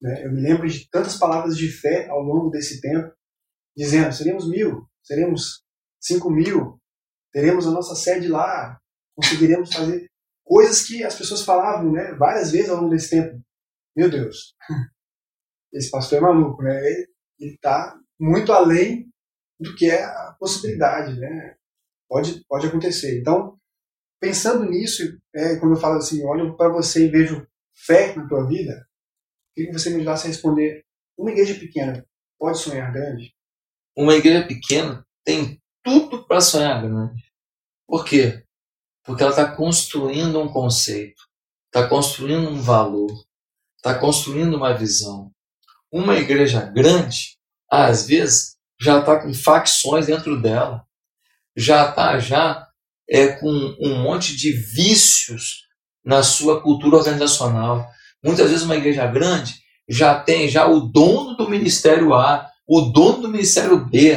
Né? 0.00 0.24
Eu 0.24 0.32
me 0.32 0.40
lembro 0.40 0.68
de 0.68 0.88
tantas 0.88 1.18
palavras 1.18 1.56
de 1.56 1.68
fé 1.68 2.08
ao 2.08 2.20
longo 2.20 2.50
desse 2.50 2.80
tempo, 2.80 3.12
dizendo: 3.76 4.12
seremos 4.12 4.48
mil, 4.48 4.86
seremos 5.02 5.64
cinco 6.00 6.30
mil, 6.30 6.80
teremos 7.32 7.66
a 7.66 7.70
nossa 7.70 7.94
sede 7.94 8.28
lá, 8.28 8.78
conseguiremos 9.14 9.72
fazer 9.72 10.06
coisas 10.44 10.86
que 10.86 11.02
as 11.04 11.16
pessoas 11.16 11.42
falavam 11.42 11.92
né, 11.92 12.14
várias 12.14 12.52
vezes 12.52 12.70
ao 12.70 12.76
longo 12.76 12.90
desse 12.90 13.10
tempo. 13.10 13.40
Meu 13.96 14.08
Deus, 14.08 14.54
esse 15.74 15.90
pastor 15.90 16.18
é 16.18 16.20
maluco, 16.20 16.62
né? 16.62 16.78
Ele 17.38 17.54
está 17.54 17.98
muito 18.18 18.52
além 18.52 19.10
do 19.58 19.74
que 19.74 19.90
é 19.90 20.04
a 20.04 20.36
possibilidade, 20.38 21.18
né? 21.18 21.56
Pode, 22.08 22.44
pode 22.48 22.66
acontecer. 22.66 23.20
Então, 23.20 23.59
pensando 24.20 24.68
nisso, 24.68 25.18
é, 25.34 25.56
quando 25.56 25.74
eu 25.74 25.80
falo 25.80 25.96
assim, 25.96 26.24
olho 26.24 26.56
para 26.56 26.68
você 26.68 27.06
e 27.06 27.10
vejo 27.10 27.46
fé 27.74 28.14
na 28.14 28.28
tua 28.28 28.46
vida, 28.46 28.86
queria 29.54 29.72
que 29.72 29.78
você 29.78 29.90
me 29.90 29.96
ajudasse 29.96 30.26
a 30.26 30.28
responder: 30.28 30.84
uma 31.16 31.30
igreja 31.30 31.58
pequena 31.58 32.06
pode 32.38 32.58
sonhar 32.58 32.92
grande? 32.92 33.34
Uma 33.96 34.14
igreja 34.14 34.46
pequena 34.46 35.04
tem 35.24 35.60
tudo 35.82 36.26
para 36.26 36.40
sonhar 36.40 36.82
grande. 36.82 37.24
Por 37.86 38.04
quê? 38.04 38.44
Porque 39.02 39.22
ela 39.22 39.32
está 39.32 39.56
construindo 39.56 40.40
um 40.40 40.52
conceito, 40.52 41.22
está 41.66 41.88
construindo 41.88 42.48
um 42.48 42.60
valor, 42.60 43.10
está 43.76 43.98
construindo 43.98 44.54
uma 44.54 44.76
visão. 44.76 45.32
Uma 45.90 46.16
igreja 46.16 46.66
grande, 46.66 47.36
às 47.68 48.06
vezes, 48.06 48.56
já 48.80 49.00
está 49.00 49.20
com 49.20 49.34
facções 49.34 50.06
dentro 50.06 50.40
dela, 50.40 50.86
já 51.56 51.88
está 51.88 52.18
já 52.20 52.69
é, 53.10 53.28
com 53.28 53.48
um 53.80 54.02
monte 54.02 54.36
de 54.36 54.52
vícios 54.52 55.64
na 56.04 56.22
sua 56.22 56.62
cultura 56.62 56.96
organizacional. 56.96 57.86
Muitas 58.24 58.50
vezes 58.50 58.64
uma 58.64 58.76
igreja 58.76 59.06
grande 59.06 59.54
já 59.88 60.18
tem 60.18 60.48
já 60.48 60.66
o 60.66 60.80
dono 60.80 61.36
do 61.36 61.48
ministério 61.48 62.14
A, 62.14 62.46
o 62.66 62.82
dono 62.82 63.22
do 63.22 63.28
ministério 63.28 63.84
B, 63.84 64.16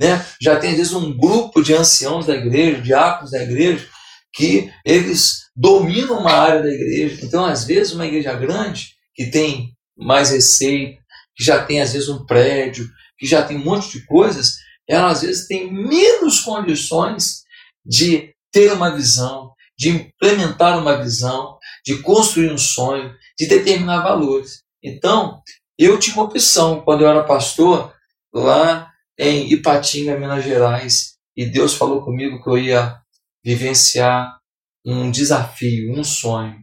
né? 0.00 0.24
já 0.40 0.56
tem 0.56 0.70
às 0.70 0.76
vezes 0.78 0.92
um 0.94 1.14
grupo 1.14 1.62
de 1.62 1.74
anciãos 1.74 2.26
da 2.26 2.34
igreja, 2.34 2.80
diáconos 2.80 3.32
da 3.32 3.42
igreja, 3.42 3.86
que 4.32 4.72
eles 4.84 5.40
dominam 5.54 6.20
uma 6.20 6.32
área 6.32 6.62
da 6.62 6.70
igreja. 6.70 7.24
Então, 7.24 7.44
às 7.44 7.64
vezes, 7.64 7.92
uma 7.92 8.06
igreja 8.06 8.32
grande, 8.32 8.94
que 9.14 9.26
tem 9.26 9.72
mais 9.96 10.30
receita, 10.30 10.98
que 11.36 11.44
já 11.44 11.62
tem, 11.64 11.82
às 11.82 11.92
vezes, 11.92 12.08
um 12.08 12.24
prédio, 12.24 12.88
que 13.18 13.26
já 13.26 13.42
tem 13.42 13.58
um 13.58 13.64
monte 13.64 13.98
de 13.98 14.06
coisas, 14.06 14.54
ela, 14.88 15.10
às 15.10 15.22
vezes, 15.22 15.46
tem 15.46 15.70
menos 15.70 16.40
condições 16.40 17.42
de 17.90 18.32
ter 18.52 18.72
uma 18.72 18.94
visão, 18.94 19.52
de 19.76 19.88
implementar 19.88 20.78
uma 20.78 21.02
visão, 21.02 21.58
de 21.84 21.98
construir 22.00 22.52
um 22.52 22.58
sonho, 22.58 23.12
de 23.36 23.48
determinar 23.48 24.02
valores. 24.02 24.62
Então, 24.80 25.42
eu 25.76 25.98
tinha 25.98 26.14
uma 26.14 26.24
opção 26.24 26.82
quando 26.82 27.02
eu 27.02 27.08
era 27.08 27.24
pastor 27.24 27.92
lá 28.32 28.88
em 29.18 29.52
Ipatinga, 29.52 30.16
Minas 30.16 30.44
Gerais, 30.44 31.14
e 31.36 31.44
Deus 31.44 31.74
falou 31.74 32.04
comigo 32.04 32.40
que 32.42 32.48
eu 32.48 32.58
ia 32.58 33.00
vivenciar 33.44 34.38
um 34.86 35.10
desafio, 35.10 35.92
um 35.92 36.04
sonho. 36.04 36.60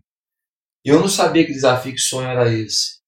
E 0.85 0.89
eu 0.89 0.99
não 1.01 1.09
sabia 1.09 1.45
que 1.45 1.51
desafio, 1.51 1.93
que 1.93 1.99
sonho 1.99 2.29
era 2.29 2.51
esse. 2.53 2.99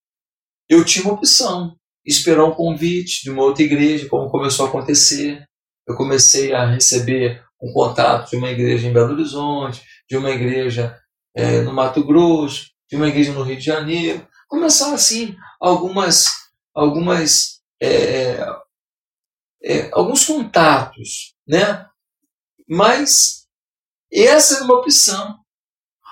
Eu 0.67 0.83
tinha 0.83 1.05
uma 1.05 1.13
opção, 1.13 1.75
esperar 2.05 2.43
um 2.43 2.53
convite 2.53 3.23
de 3.23 3.29
uma 3.29 3.43
outra 3.43 3.63
igreja, 3.63 4.09
como 4.09 4.29
começou 4.29 4.65
a 4.65 4.69
acontecer. 4.69 5.43
Eu 5.87 5.95
comecei 5.95 6.53
a 6.53 6.65
receber 6.65 7.43
um 7.61 7.71
contato 7.73 8.29
de 8.29 8.37
uma 8.37 8.49
igreja 8.49 8.87
em 8.87 8.93
Belo 8.93 9.13
Horizonte, 9.13 9.83
de 10.09 10.17
uma 10.17 10.31
igreja 10.31 10.97
é, 11.35 11.61
no 11.61 11.73
Mato 11.73 12.03
Grosso, 12.03 12.71
de 12.89 12.95
uma 12.95 13.07
igreja 13.07 13.33
no 13.33 13.43
Rio 13.43 13.57
de 13.57 13.65
Janeiro. 13.65 14.27
Começaram 14.47 14.93
assim 14.93 15.35
algumas, 15.59 16.27
algumas, 16.73 17.61
é, 17.81 18.39
é, 19.63 19.89
alguns 19.93 20.25
contatos, 20.25 21.35
né? 21.47 21.85
Mas 22.67 23.47
essa 24.11 24.55
era 24.55 24.63
uma 24.63 24.75
opção. 24.75 25.39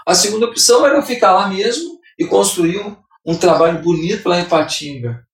A 0.05 0.13
segunda 0.15 0.45
opção 0.45 0.85
era 0.85 1.01
ficar 1.01 1.33
lá 1.33 1.47
mesmo 1.47 1.99
e 2.17 2.25
construir 2.25 2.79
um, 2.79 2.95
um 3.25 3.37
trabalho 3.37 3.81
bonito 3.81 4.29
lá 4.29 4.39
em 4.39 4.47
Patinga. 4.47 5.27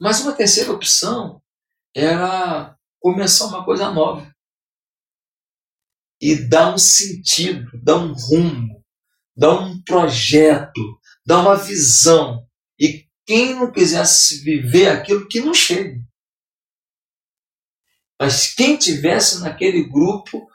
Mas 0.00 0.20
uma 0.20 0.32
terceira 0.32 0.72
opção 0.72 1.42
era 1.94 2.76
começar 2.98 3.46
uma 3.46 3.64
coisa 3.64 3.90
nova. 3.90 4.29
E 6.20 6.36
dar 6.36 6.74
um 6.74 6.78
sentido, 6.78 7.70
dar 7.82 7.96
um 7.96 8.12
rumo, 8.12 8.84
dar 9.36 9.58
um 9.58 9.80
projeto, 9.82 10.80
dar 11.26 11.40
uma 11.40 11.56
visão. 11.56 12.46
E 12.78 13.06
quem 13.24 13.54
não 13.54 13.72
quisesse 13.72 14.42
viver 14.42 14.88
aquilo 14.88 15.26
que 15.28 15.40
não 15.40 15.54
chega. 15.54 15.98
Mas 18.20 18.52
quem 18.54 18.76
tivesse 18.76 19.40
naquele 19.40 19.88
grupo 19.88 20.46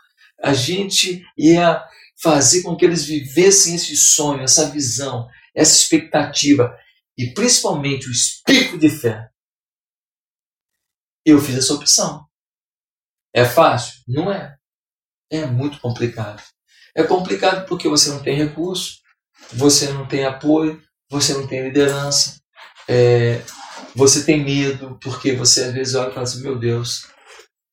a 0.42 0.54
gente 0.54 1.26
ia 1.36 1.84
fazer 2.22 2.62
com 2.62 2.76
que 2.76 2.86
eles 2.86 3.06
vivessem 3.06 3.76
esse 3.76 3.98
sonho, 3.98 4.44
essa 4.44 4.70
visão, 4.70 5.28
essa 5.56 5.76
expectativa 5.76 6.78
e 7.18 7.34
principalmente 7.34 8.08
o 8.08 8.12
espírito 8.12 8.78
de 8.78 8.90
fé. 8.90 9.30
Eu 11.26 11.42
fiz 11.42 11.56
essa 11.56 11.74
opção. 11.74 12.26
É 13.34 13.44
fácil? 13.44 14.04
Não 14.08 14.32
é. 14.32 14.56
É 15.32 15.46
muito 15.46 15.80
complicado. 15.80 16.42
É 16.96 17.04
complicado 17.04 17.68
porque 17.68 17.90
você 17.90 18.10
não 18.10 18.22
tem 18.22 18.36
recurso, 18.36 19.00
você 19.54 19.90
não 19.90 20.08
tem 20.08 20.26
apoio, 20.26 20.82
você 21.10 21.34
não 21.34 21.46
tem 21.46 21.64
liderança, 21.64 22.40
é, 22.88 23.42
você 23.96 24.24
tem 24.24 24.44
medo, 24.44 24.98
porque 25.02 25.34
você 25.34 25.66
às 25.66 25.74
vezes 25.74 25.96
olha 25.96 26.10
e 26.10 26.14
fala 26.14 26.24
assim: 26.24 26.42
meu 26.42 26.58
Deus, 26.58 27.08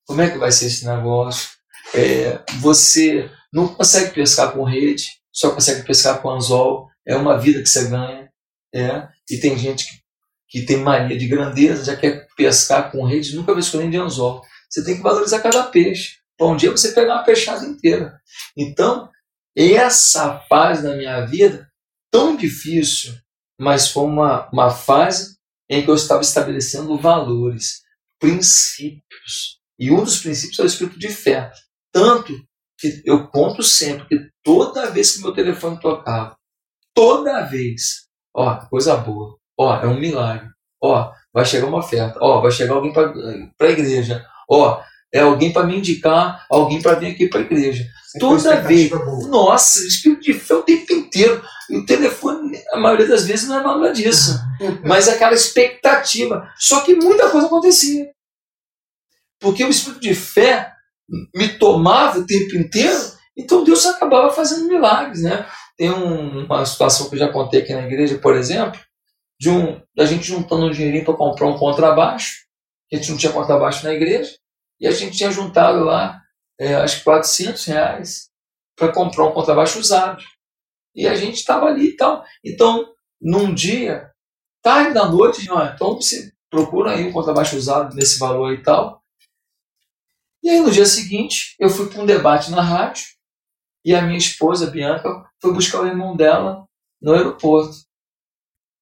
como 0.06 0.20
é 0.22 0.30
que 0.30 0.38
vai 0.38 0.50
ser 0.50 0.66
esse 0.66 0.86
negócio? 0.86 1.50
É, 1.94 2.40
você 2.60 3.30
não 3.52 3.68
consegue 3.68 4.14
pescar 4.14 4.52
com 4.52 4.64
rede, 4.64 5.06
só 5.32 5.50
consegue 5.50 5.86
pescar 5.86 6.20
com 6.20 6.30
anzol. 6.30 6.88
É 7.06 7.16
uma 7.16 7.38
vida 7.38 7.60
que 7.60 7.68
você 7.68 7.88
ganha. 7.88 8.30
É, 8.74 9.08
e 9.30 9.38
tem 9.38 9.58
gente 9.58 9.86
que, 9.86 10.00
que 10.48 10.66
tem 10.66 10.78
mania 10.78 11.18
de 11.18 11.28
grandeza, 11.28 11.84
já 11.84 11.96
quer 11.96 12.26
pescar 12.36 12.90
com 12.90 13.04
rede, 13.04 13.36
nunca 13.36 13.54
pescou 13.54 13.80
nem 13.80 13.90
de 13.90 13.98
anzol. 13.98 14.42
Você 14.70 14.84
tem 14.84 14.96
que 14.96 15.02
valorizar 15.02 15.40
cada 15.40 15.64
peixe. 15.64 16.21
Um 16.44 16.56
dia 16.56 16.70
você 16.70 16.92
pegar 16.92 17.16
uma 17.16 17.24
peixada 17.24 17.64
inteira. 17.64 18.20
Então, 18.56 19.10
essa 19.56 20.40
fase 20.48 20.82
da 20.82 20.96
minha 20.96 21.24
vida, 21.26 21.68
tão 22.10 22.36
difícil, 22.36 23.14
mas 23.60 23.88
foi 23.88 24.04
uma, 24.04 24.48
uma 24.52 24.70
fase 24.70 25.36
em 25.68 25.82
que 25.82 25.90
eu 25.90 25.94
estava 25.94 26.22
estabelecendo 26.22 26.98
valores, 26.98 27.82
princípios. 28.18 29.60
E 29.78 29.90
um 29.90 30.02
dos 30.02 30.20
princípios 30.20 30.58
é 30.58 30.62
o 30.62 30.66
espírito 30.66 30.98
de 30.98 31.08
fé. 31.08 31.50
Tanto 31.92 32.32
que 32.78 33.02
eu 33.04 33.28
conto 33.28 33.62
sempre 33.62 34.06
que 34.06 34.30
toda 34.42 34.90
vez 34.90 35.12
que 35.12 35.22
meu 35.22 35.32
telefone 35.32 35.80
tocava, 35.80 36.36
toda 36.94 37.42
vez, 37.42 38.06
ó, 38.34 38.56
coisa 38.66 38.96
boa, 38.96 39.38
ó, 39.58 39.76
é 39.76 39.86
um 39.86 39.98
milagre, 39.98 40.48
ó, 40.82 41.12
vai 41.32 41.44
chegar 41.44 41.66
uma 41.66 41.78
oferta, 41.78 42.18
ó, 42.20 42.40
vai 42.40 42.50
chegar 42.50 42.74
alguém 42.74 42.92
para 42.92 43.68
a 43.68 43.70
igreja, 43.70 44.26
ó, 44.50 44.82
é 45.12 45.20
alguém 45.20 45.52
para 45.52 45.66
me 45.66 45.76
indicar, 45.76 46.46
alguém 46.50 46.80
para 46.80 46.94
vir 46.94 47.12
aqui 47.12 47.28
para 47.28 47.40
a 47.40 47.44
igreja. 47.44 47.86
toda 48.18 48.60
vez, 48.62 48.88
boa. 48.88 49.28
nossa, 49.28 49.86
espírito 49.86 50.22
de 50.22 50.34
fé 50.34 50.54
o 50.54 50.62
tempo 50.62 50.92
inteiro. 50.92 51.42
E 51.68 51.76
o 51.76 51.86
telefone, 51.86 52.58
a 52.72 52.78
maioria 52.78 53.06
das 53.06 53.26
vezes, 53.26 53.48
não 53.48 53.60
é 53.60 53.62
nada 53.62 53.92
disso. 53.92 54.38
mas 54.84 55.08
aquela 55.08 55.34
expectativa. 55.34 56.50
Só 56.58 56.80
que 56.80 56.94
muita 56.94 57.30
coisa 57.30 57.46
acontecia. 57.46 58.10
Porque 59.40 59.64
o 59.64 59.68
espírito 59.68 60.00
de 60.00 60.14
fé 60.14 60.72
me 61.34 61.48
tomava 61.58 62.20
o 62.20 62.26
tempo 62.26 62.56
inteiro, 62.56 62.98
então 63.36 63.64
Deus 63.64 63.84
acabava 63.86 64.30
fazendo 64.30 64.68
milagres, 64.68 65.22
né? 65.22 65.46
Tem 65.76 65.90
um, 65.90 66.44
uma 66.44 66.64
situação 66.64 67.08
que 67.08 67.16
eu 67.16 67.18
já 67.18 67.28
contei 67.32 67.60
aqui 67.60 67.74
na 67.74 67.86
igreja, 67.86 68.18
por 68.18 68.36
exemplo, 68.36 68.80
de 69.38 69.50
um, 69.50 69.80
da 69.96 70.04
gente 70.04 70.26
juntando 70.26 70.66
um 70.66 70.70
dinheirinho 70.70 71.04
para 71.04 71.14
comprar 71.14 71.48
um 71.48 71.58
contrabaixo, 71.58 72.44
que 72.88 72.96
a 72.96 72.98
gente 72.98 73.10
não 73.10 73.18
tinha 73.18 73.32
contrabaixo 73.32 73.84
na 73.84 73.92
igreja, 73.92 74.32
e 74.82 74.88
a 74.88 74.90
gente 74.90 75.16
tinha 75.16 75.30
juntado 75.30 75.84
lá, 75.84 76.20
é, 76.58 76.74
acho 76.74 76.98
que 76.98 77.04
400 77.04 77.64
reais 77.66 78.28
para 78.76 78.92
comprar 78.92 79.26
um 79.26 79.32
contrabaixo 79.32 79.78
usado. 79.78 80.20
E 80.92 81.06
a 81.06 81.14
gente 81.14 81.36
estava 81.36 81.66
ali 81.66 81.90
e 81.90 81.96
tal. 81.96 82.24
Então, 82.44 82.92
num 83.20 83.54
dia, 83.54 84.10
tarde 84.60 84.92
da 84.92 85.08
noite, 85.08 85.42
então 85.42 85.94
você 85.94 86.32
procura 86.50 86.90
aí 86.90 87.06
um 87.06 87.12
contrabaixo 87.12 87.56
usado 87.56 87.94
nesse 87.94 88.18
valor 88.18 88.52
e 88.52 88.60
tal. 88.60 89.00
E 90.42 90.50
aí 90.50 90.58
no 90.58 90.72
dia 90.72 90.84
seguinte, 90.84 91.54
eu 91.60 91.70
fui 91.70 91.88
para 91.88 92.02
um 92.02 92.06
debate 92.06 92.50
na 92.50 92.60
rádio 92.60 93.04
e 93.84 93.94
a 93.94 94.02
minha 94.02 94.18
esposa, 94.18 94.68
Bianca, 94.68 95.30
foi 95.40 95.52
buscar 95.54 95.82
o 95.82 95.86
irmão 95.86 96.16
dela 96.16 96.66
no 97.00 97.12
aeroporto. 97.12 97.76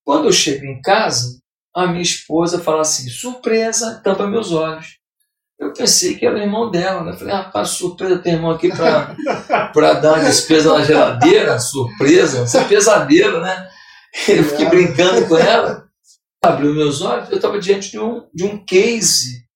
Quando 0.03 0.29
eu 0.29 0.33
chego 0.33 0.65
em 0.65 0.81
casa, 0.81 1.39
a 1.75 1.87
minha 1.87 2.03
esposa 2.03 2.59
fala 2.59 2.81
assim: 2.81 3.11
surpresa, 3.11 4.01
tampa 4.03 4.27
meus 4.27 4.51
olhos. 4.51 5.00
Eu 5.61 5.75
pensei 5.75 6.17
que 6.17 6.25
era 6.25 6.37
o 6.37 6.41
irmão 6.41 6.71
dela, 6.71 7.05
né? 7.05 7.13
Falei, 7.13 7.35
rapaz, 7.35 7.69
surpresa, 7.69 8.19
tem 8.19 8.33
irmão 8.33 8.51
aqui 8.51 8.71
para 8.71 9.93
dar 9.93 10.15
uma 10.15 10.25
despesa 10.25 10.73
na 10.73 10.83
geladeira, 10.83 11.59
surpresa, 11.59 12.45
isso 12.45 12.57
é 12.57 12.65
pesadelo, 12.65 13.43
né? 13.43 13.71
Eu 14.27 14.43
fiquei 14.43 14.67
brincando 14.71 15.29
com 15.29 15.37
ela, 15.37 15.87
abriu 16.43 16.75
meus 16.75 17.03
olhos, 17.03 17.29
eu 17.29 17.37
estava 17.37 17.61
diante 17.61 17.91
de 17.91 18.01
um, 18.01 18.27
de 18.33 18.45
um 18.45 18.65
case 18.65 19.47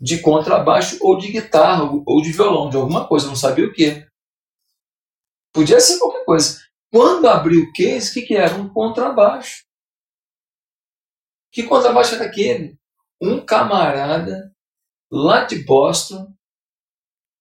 de 0.00 0.18
contrabaixo 0.18 0.96
ou 1.02 1.18
de 1.18 1.30
guitarra 1.30 1.84
ou 1.84 2.22
de 2.22 2.32
violão, 2.32 2.70
de 2.70 2.78
alguma 2.78 3.06
coisa, 3.06 3.26
não 3.26 3.36
sabia 3.36 3.66
o 3.66 3.72
que. 3.72 4.06
Podia 5.52 5.78
ser 5.78 5.98
qualquer 5.98 6.24
coisa. 6.24 6.58
Quando 6.90 7.28
abri 7.28 7.58
o 7.58 7.72
case, 7.72 8.10
o 8.10 8.14
que, 8.14 8.22
que 8.22 8.34
era? 8.34 8.54
Um 8.54 8.68
contrabaixo. 8.68 9.62
Que 11.52 11.64
contrabaixo 11.64 12.14
era 12.14 12.24
aquele? 12.24 12.78
Um 13.20 13.44
camarada 13.44 14.50
lá 15.10 15.44
de 15.44 15.64
Boston, 15.64 16.32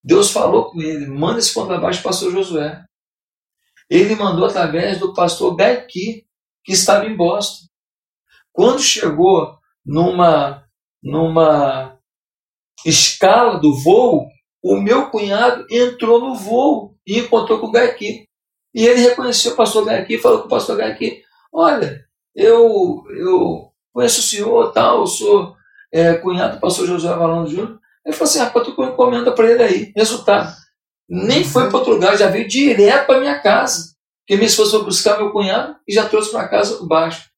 Deus 0.03 0.31
falou 0.31 0.71
com 0.71 0.81
ele, 0.81 1.05
manda 1.05 1.39
esse 1.39 1.53
contrabaixo 1.53 2.01
para 2.01 2.09
o 2.09 2.11
pastor 2.11 2.31
Josué. 2.31 2.85
Ele 3.89 4.15
mandou 4.15 4.45
através 4.45 4.99
do 4.99 5.13
pastor 5.13 5.55
Becky, 5.55 6.25
que 6.63 6.73
estava 6.73 7.05
em 7.05 7.15
Boston. 7.15 7.67
Quando 8.53 8.79
chegou 8.79 9.57
numa, 9.85 10.65
numa 11.03 11.99
escala 12.85 13.59
do 13.59 13.75
voo, 13.75 14.27
o 14.63 14.79
meu 14.79 15.09
cunhado 15.09 15.65
entrou 15.69 16.19
no 16.19 16.35
voo 16.35 16.95
e 17.05 17.19
encontrou 17.19 17.59
com 17.59 17.67
o 17.67 17.71
Gaiqui. 17.71 18.27
E 18.73 18.85
ele 18.85 19.01
reconheceu 19.01 19.53
o 19.53 19.55
pastor 19.55 19.85
Gaiqui 19.85 20.15
e 20.15 20.19
falou 20.19 20.39
com 20.39 20.45
o 20.45 20.49
pastor 20.49 20.77
Gaiqui, 20.77 21.21
olha, 21.53 22.05
eu, 22.35 23.03
eu 23.09 23.73
conheço 23.93 24.19
o 24.19 24.23
senhor, 24.23 24.71
tal, 24.71 25.01
eu 25.01 25.07
sou 25.07 25.56
é, 25.91 26.15
cunhado 26.15 26.55
do 26.55 26.61
pastor 26.61 26.87
José 26.87 27.07
Valando 27.13 27.49
Júnior. 27.49 27.79
Ele 28.05 28.15
falou 28.15 28.29
assim, 28.29 28.39
rapaz, 28.39 28.65
tu 28.65 28.83
encomenda 28.83 29.31
para 29.31 29.51
ele 29.51 29.63
aí. 29.63 29.93
Resultado, 29.95 30.53
nem 31.09 31.43
foi 31.43 31.67
para 31.67 31.77
outro 31.77 31.93
lugar, 31.93 32.17
já 32.17 32.29
veio 32.29 32.47
direto 32.47 33.05
para 33.05 33.19
minha 33.19 33.39
casa. 33.39 33.95
Porque 34.21 34.35
minha 34.35 34.47
esposa 34.47 34.71
foi 34.71 34.83
buscar 34.83 35.17
meu 35.17 35.31
cunhado 35.31 35.75
e 35.87 35.93
já 35.93 36.07
trouxe 36.07 36.31
para 36.31 36.47
casa 36.47 36.81
o 36.81 36.87
baixo. 36.87 37.29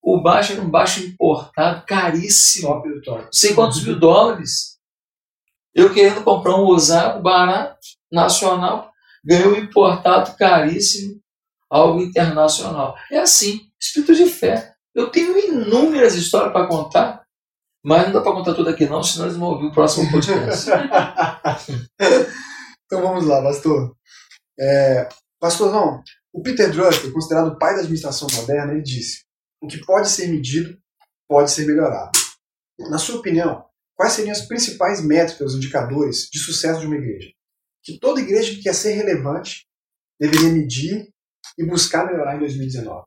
O 0.00 0.22
baixo 0.22 0.52
era 0.52 0.62
um 0.62 0.70
baixo 0.70 1.00
importado, 1.04 1.84
caríssimo. 1.84 2.68
Top 2.68 3.02
top. 3.02 3.28
Sei 3.32 3.54
quantos 3.54 3.82
mil 3.84 3.98
dólares. 3.98 4.76
Eu 5.74 5.92
querendo 5.92 6.22
comprar 6.22 6.54
um 6.54 6.66
usado, 6.66 7.20
barato, 7.20 7.76
nacional, 8.10 8.92
ganhei 9.24 9.46
um 9.48 9.56
importado 9.56 10.36
caríssimo, 10.36 11.20
algo 11.68 12.00
internacional. 12.00 12.96
É 13.10 13.18
assim, 13.18 13.68
espírito 13.80 14.14
de 14.14 14.26
fé. 14.26 14.72
Eu 14.94 15.10
tenho 15.10 15.36
inúmeras 15.36 16.14
histórias 16.14 16.52
para 16.52 16.68
contar, 16.68 17.25
mas 17.86 18.06
não 18.06 18.14
dá 18.14 18.20
para 18.20 18.32
contar 18.32 18.52
tudo 18.52 18.68
aqui 18.68 18.84
não, 18.84 19.00
senão 19.00 19.26
eles 19.26 19.36
vão 19.36 19.50
ouvir 19.50 19.66
o 19.66 19.72
próximo 19.72 20.10
podcast. 20.10 20.68
então 22.84 23.00
vamos 23.00 23.24
lá, 23.24 23.40
pastor. 23.40 23.96
É, 24.58 25.08
pastorzão, 25.38 26.02
o 26.32 26.42
Peter 26.42 26.68
Drucker, 26.72 27.12
considerado 27.12 27.52
o 27.52 27.58
pai 27.58 27.74
da 27.74 27.82
administração 27.82 28.26
moderna, 28.34 28.72
ele 28.72 28.82
disse: 28.82 29.24
o 29.62 29.68
que 29.68 29.78
pode 29.86 30.08
ser 30.08 30.26
medido 30.26 30.76
pode 31.28 31.52
ser 31.52 31.64
melhorado. 31.64 32.10
Na 32.90 32.98
sua 32.98 33.20
opinião, 33.20 33.64
quais 33.94 34.14
seriam 34.14 34.32
as 34.32 34.42
principais 34.42 35.00
métricas, 35.00 35.54
indicadores 35.54 36.28
de 36.28 36.40
sucesso 36.40 36.80
de 36.80 36.86
uma 36.86 36.96
igreja? 36.96 37.30
Que 37.84 38.00
toda 38.00 38.20
igreja 38.20 38.50
que 38.50 38.62
quer 38.64 38.74
ser 38.74 38.94
relevante 38.94 39.64
deveria 40.18 40.48
medir 40.48 41.08
e 41.56 41.64
buscar 41.64 42.04
melhorar 42.04 42.34
em 42.34 42.40
2019. 42.40 43.06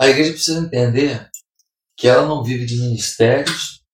A 0.00 0.08
igreja 0.08 0.32
precisa 0.32 0.60
entender 0.60 1.28
que 1.98 2.06
ela 2.06 2.24
não 2.24 2.44
vive 2.44 2.64
de 2.64 2.78
ministérios, 2.78 3.84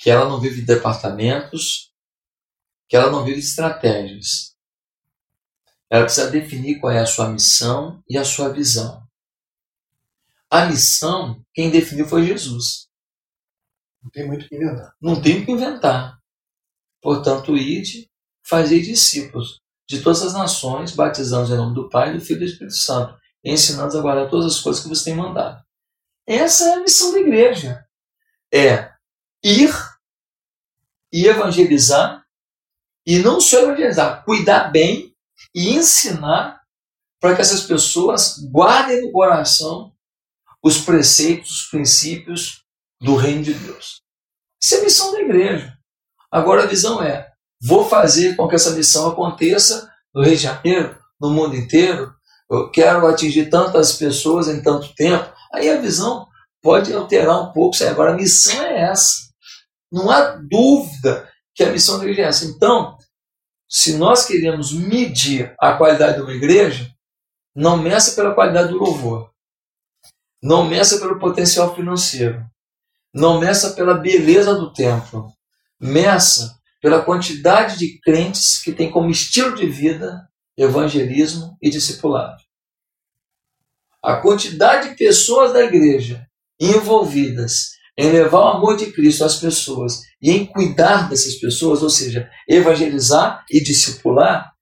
que 0.00 0.10
ela 0.10 0.28
não 0.28 0.40
vive 0.40 0.62
de 0.62 0.66
departamentos, 0.66 1.92
que 2.88 2.96
ela 2.96 3.08
não 3.08 3.24
vive 3.24 3.40
de 3.40 3.46
estratégias. 3.46 4.56
Ela 5.88 6.04
precisa 6.04 6.28
definir 6.28 6.80
qual 6.80 6.92
é 6.92 6.98
a 6.98 7.06
sua 7.06 7.28
missão 7.30 8.02
e 8.10 8.18
a 8.18 8.24
sua 8.24 8.52
visão. 8.52 9.00
A 10.50 10.66
missão, 10.66 11.40
quem 11.54 11.70
definiu 11.70 12.08
foi 12.08 12.26
Jesus. 12.26 12.88
Não 14.02 14.10
tem 14.10 14.26
muito 14.26 14.44
o 14.44 14.48
que 14.48 14.56
inventar. 14.56 14.94
Não 15.00 15.22
tem 15.22 15.40
o 15.40 15.46
que 15.46 15.52
inventar. 15.52 16.18
Portanto, 17.00 17.56
ide, 17.56 18.10
fazei 18.44 18.82
discípulos 18.82 19.60
de 19.88 20.02
todas 20.02 20.22
as 20.22 20.32
nações, 20.32 20.90
batizando 20.90 21.54
em 21.54 21.56
nome 21.56 21.76
do 21.76 21.88
Pai, 21.88 22.12
do 22.12 22.20
Filho 22.20 22.38
e 22.42 22.46
do 22.46 22.50
Espírito 22.50 22.76
Santo, 22.76 23.16
ensinando 23.44 23.96
a 23.96 24.02
guardar 24.02 24.28
todas 24.28 24.46
as 24.46 24.60
coisas 24.60 24.82
que 24.82 24.88
você 24.88 25.04
tem 25.04 25.14
mandado. 25.14 25.64
Essa 26.26 26.64
é 26.64 26.72
a 26.74 26.80
missão 26.80 27.12
da 27.12 27.20
igreja. 27.20 27.84
É 28.52 28.90
ir 29.42 29.72
e 31.12 31.26
evangelizar, 31.26 32.24
e 33.06 33.18
não 33.20 33.40
só 33.40 33.60
evangelizar, 33.60 34.24
cuidar 34.24 34.70
bem 34.70 35.14
e 35.54 35.70
ensinar 35.76 36.60
para 37.20 37.34
que 37.34 37.40
essas 37.40 37.62
pessoas 37.62 38.38
guardem 38.50 39.02
no 39.02 39.12
coração 39.12 39.92
os 40.62 40.78
preceitos, 40.78 41.50
os 41.50 41.66
princípios 41.70 42.64
do 43.00 43.14
reino 43.14 43.42
de 43.42 43.54
Deus. 43.54 44.02
Isso 44.60 44.74
é 44.74 44.78
a 44.78 44.82
missão 44.82 45.12
da 45.12 45.20
igreja. 45.20 45.76
Agora 46.30 46.64
a 46.64 46.66
visão 46.66 47.02
é: 47.02 47.30
vou 47.62 47.88
fazer 47.88 48.34
com 48.36 48.48
que 48.48 48.54
essa 48.54 48.72
missão 48.72 49.08
aconteça 49.08 49.90
no 50.14 50.22
Rio 50.22 50.36
de 50.36 50.42
Janeiro, 50.42 50.98
no 51.20 51.30
mundo 51.30 51.54
inteiro. 51.54 52.12
Eu 52.50 52.70
quero 52.70 53.06
atingir 53.06 53.48
tantas 53.48 53.94
pessoas 53.94 54.48
em 54.48 54.62
tanto 54.62 54.94
tempo. 54.94 55.32
Aí 55.56 55.70
a 55.70 55.80
visão 55.80 56.26
pode 56.62 56.92
alterar 56.92 57.40
um 57.40 57.52
pouco. 57.52 57.76
Agora 57.84 58.12
a 58.12 58.16
missão 58.16 58.62
é 58.62 58.82
essa. 58.82 59.26
Não 59.90 60.10
há 60.10 60.36
dúvida 60.36 61.30
que 61.54 61.64
a 61.64 61.72
missão 61.72 61.98
da 61.98 62.04
igreja 62.04 62.22
é 62.22 62.24
essa. 62.26 62.44
Então, 62.44 62.96
se 63.68 63.96
nós 63.96 64.26
queremos 64.26 64.72
medir 64.72 65.54
a 65.58 65.72
qualidade 65.72 66.16
de 66.16 66.22
uma 66.22 66.32
igreja, 66.32 66.90
não 67.54 67.76
meça 67.76 68.14
pela 68.14 68.34
qualidade 68.34 68.68
do 68.68 68.78
louvor, 68.78 69.30
não 70.42 70.68
meça 70.68 70.98
pelo 70.98 71.18
potencial 71.18 71.74
financeiro, 71.74 72.44
não 73.14 73.40
meça 73.40 73.70
pela 73.70 73.94
beleza 73.94 74.54
do 74.54 74.72
templo, 74.72 75.32
meça 75.80 76.54
pela 76.82 77.02
quantidade 77.02 77.78
de 77.78 77.98
crentes 78.00 78.62
que 78.62 78.72
tem 78.72 78.90
como 78.90 79.10
estilo 79.10 79.56
de 79.56 79.66
vida 79.66 80.28
evangelismo 80.56 81.56
e 81.60 81.70
discipulado. 81.70 82.45
A 84.06 84.18
quantidade 84.18 84.90
de 84.90 84.94
pessoas 84.94 85.52
da 85.52 85.64
igreja 85.64 86.24
envolvidas 86.60 87.72
em 87.98 88.08
levar 88.12 88.38
o 88.38 88.48
amor 88.58 88.76
de 88.76 88.92
Cristo 88.92 89.24
às 89.24 89.34
pessoas 89.34 90.02
e 90.22 90.30
em 90.30 90.46
cuidar 90.46 91.08
dessas 91.08 91.34
pessoas, 91.34 91.82
ou 91.82 91.90
seja, 91.90 92.30
evangelizar 92.48 93.44
e 93.50 93.60
discipular, 93.60 94.52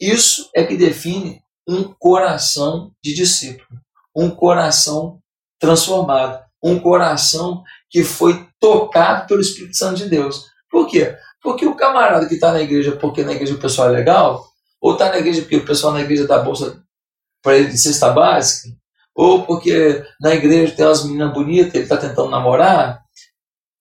isso 0.00 0.48
é 0.54 0.62
que 0.62 0.76
define 0.76 1.42
um 1.68 1.92
coração 1.98 2.92
de 3.02 3.12
discípulo, 3.12 3.80
um 4.16 4.30
coração 4.30 5.18
transformado, 5.58 6.40
um 6.62 6.78
coração 6.78 7.64
que 7.90 8.04
foi 8.04 8.46
tocado 8.60 9.26
pelo 9.26 9.40
Espírito 9.40 9.76
Santo 9.76 9.96
de 9.96 10.08
Deus. 10.08 10.46
Por 10.70 10.86
quê? 10.86 11.16
Porque 11.42 11.66
o 11.66 11.74
camarada 11.74 12.28
que 12.28 12.34
está 12.34 12.52
na 12.52 12.62
igreja 12.62 12.92
porque 12.92 13.24
na 13.24 13.32
igreja 13.32 13.54
o 13.54 13.60
pessoal 13.60 13.88
é 13.88 13.92
legal, 13.92 14.46
ou 14.80 14.92
está 14.92 15.08
na 15.08 15.18
igreja 15.18 15.42
porque 15.42 15.56
o 15.56 15.66
pessoal 15.66 15.92
na 15.92 16.02
igreja 16.02 16.24
dá 16.24 16.38
bolsa 16.38 16.80
para 17.42 17.56
ele 17.56 17.66
de 17.66 17.78
cesta 17.78 18.08
básica, 18.12 18.80
ou 19.14 19.44
porque 19.44 20.04
na 20.20 20.34
igreja 20.34 20.74
tem 20.74 20.86
umas 20.86 21.04
meninas 21.04 21.32
bonitas, 21.32 21.74
ele 21.74 21.84
está 21.84 21.96
tentando 21.96 22.30
namorar, 22.30 23.02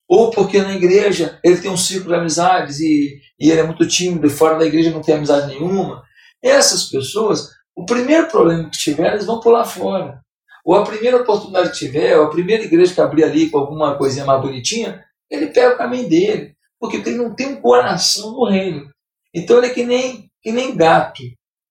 ou 0.08 0.30
porque 0.32 0.62
na 0.62 0.74
igreja 0.74 1.40
ele 1.44 1.58
tem 1.58 1.72
um 1.72 1.78
círculo 1.78 2.14
de 2.14 2.20
amizades 2.20 2.80
e, 2.80 3.20
e 3.40 3.50
ele 3.50 3.62
é 3.62 3.64
muito 3.64 3.88
tímido 3.88 4.28
e 4.28 4.30
fora 4.30 4.60
da 4.60 4.66
igreja 4.66 4.92
não 4.92 5.02
tem 5.02 5.16
amizade 5.16 5.48
nenhuma. 5.48 6.04
Essas 6.44 6.84
pessoas, 6.84 7.50
o 7.76 7.86
primeiro 7.86 8.28
problema 8.28 8.70
que 8.70 8.78
tiver, 8.78 9.14
eles 9.14 9.26
vão 9.26 9.40
pular 9.40 9.64
fora 9.64 10.22
ou 10.64 10.76
a 10.76 10.86
primeira 10.86 11.18
oportunidade 11.18 11.72
que 11.72 11.78
tiver, 11.78 12.18
ou 12.18 12.26
a 12.26 12.30
primeira 12.30 12.64
igreja 12.64 12.94
que 12.94 13.02
abrir 13.02 13.24
ali 13.24 13.50
com 13.50 13.58
alguma 13.58 13.98
coisinha 13.98 14.26
mais 14.26 14.42
bonitinha, 14.42 15.04
ele 15.30 15.48
pega 15.48 15.76
o 15.76 15.78
caminho 15.78 16.10
dele, 16.10 16.56
porque 16.80 16.98
ele 16.98 17.18
não 17.18 17.34
tem 17.34 17.48
um 17.48 17.62
coração 17.62 18.32
no 18.32 18.50
reino. 18.50 18.90
Então 19.34 19.58
ele 19.58 19.68
é 19.68 19.74
que 19.74 19.84
nem, 19.84 20.30
que 20.42 20.52
nem 20.52 20.76
gato, 20.76 21.24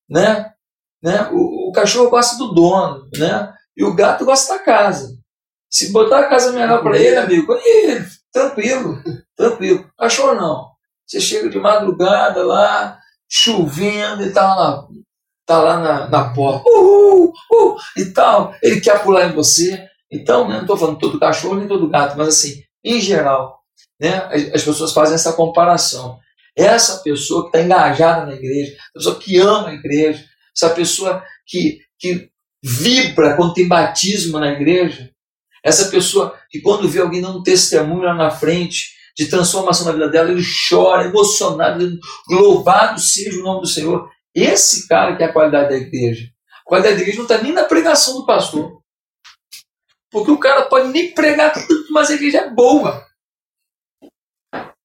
né? 0.09 0.53
Né? 1.03 1.29
O, 1.33 1.71
o 1.71 1.73
cachorro 1.73 2.11
gosta 2.11 2.37
do 2.37 2.53
dono, 2.53 3.09
né? 3.17 3.53
E 3.77 3.85
o 3.85 3.95
gato 3.95 4.25
gosta 4.25 4.55
da 4.55 4.65
casa. 4.65 5.17
Se 5.71 5.93
botar 5.93 6.21
a 6.21 6.29
casa 6.29 6.53
melhor 6.53 6.83
para 6.83 6.99
ele, 6.99 7.17
amigo, 7.17 7.53
ele, 7.65 8.05
tranquilo, 8.33 9.01
tranquilo. 9.37 9.89
Cachorro 9.97 10.35
não. 10.35 10.71
Você 11.07 11.21
chega 11.21 11.49
de 11.49 11.59
madrugada 11.59 12.45
lá, 12.45 12.99
chovendo 13.29 14.25
e 14.25 14.33
tá 14.33 14.55
lá, 14.55 14.87
tá 15.47 15.61
lá 15.61 15.81
na, 15.81 16.09
na 16.09 16.35
porta, 16.35 16.69
uhul, 16.69 17.33
uhul, 17.51 17.77
e 17.97 18.07
tal. 18.07 18.55
Ele 18.63 18.81
quer 18.81 19.03
pular 19.03 19.27
em 19.27 19.33
você. 19.33 19.89
Então, 20.11 20.49
né, 20.49 20.55
não 20.55 20.63
estou 20.63 20.77
falando 20.77 20.99
todo 20.99 21.21
cachorro 21.21 21.57
nem 21.57 21.69
todo 21.69 21.89
gato, 21.89 22.19
mas 22.19 22.29
assim, 22.29 22.63
em 22.85 23.01
geral, 23.01 23.61
né, 24.01 24.29
as 24.53 24.63
pessoas 24.65 24.93
fazem 24.93 25.15
essa 25.15 25.33
comparação. 25.33 26.19
Essa 26.57 26.99
pessoa 26.99 27.43
que 27.43 27.49
está 27.49 27.63
engajada 27.63 28.27
na 28.27 28.35
igreja, 28.35 28.77
a 28.91 28.99
pessoa 28.99 29.19
que 29.19 29.39
ama 29.39 29.69
a 29.69 29.75
igreja, 29.75 30.25
essa 30.57 30.71
pessoa 30.71 31.25
que, 31.47 31.81
que 31.99 32.31
vibra 32.63 33.37
quando 33.37 33.55
tem 33.55 33.69
batismo 33.69 34.39
na 34.39 34.53
igreja, 34.53 35.11
essa 35.65 35.91
pessoa 35.91 36.39
que 36.51 36.61
quando 36.61 36.89
vê 36.89 37.01
alguém 37.01 37.21
dando 37.21 37.39
um 37.39 37.43
testemunho 37.43 38.03
lá 38.03 38.15
na 38.15 38.31
frente 38.31 38.95
de 39.17 39.29
transformação 39.29 39.87
na 39.87 39.93
vida 39.93 40.09
dela, 40.09 40.31
ele 40.31 40.43
chora, 40.69 41.05
emocionado, 41.05 41.99
louvado 42.29 43.01
seja 43.01 43.39
o 43.39 43.43
nome 43.43 43.61
do 43.61 43.67
Senhor. 43.67 44.11
Esse 44.35 44.89
cara 44.89 45.17
que 45.17 45.23
é 45.23 45.27
a 45.27 45.33
qualidade 45.33 45.71
da 45.71 45.77
igreja. 45.77 46.31
A 46.65 46.69
qualidade 46.69 46.97
da 46.97 47.01
igreja 47.03 47.19
não 47.19 47.25
está 47.25 47.43
nem 47.43 47.53
na 47.53 47.65
pregação 47.65 48.15
do 48.15 48.27
pastor. 48.27 48.81
Porque 50.11 50.31
o 50.31 50.39
cara 50.39 50.63
pode 50.63 50.89
nem 50.89 51.13
pregar 51.13 51.53
tanto, 51.53 51.93
mas 51.93 52.11
a 52.11 52.15
igreja 52.15 52.39
é 52.39 52.51
boa. 52.51 53.07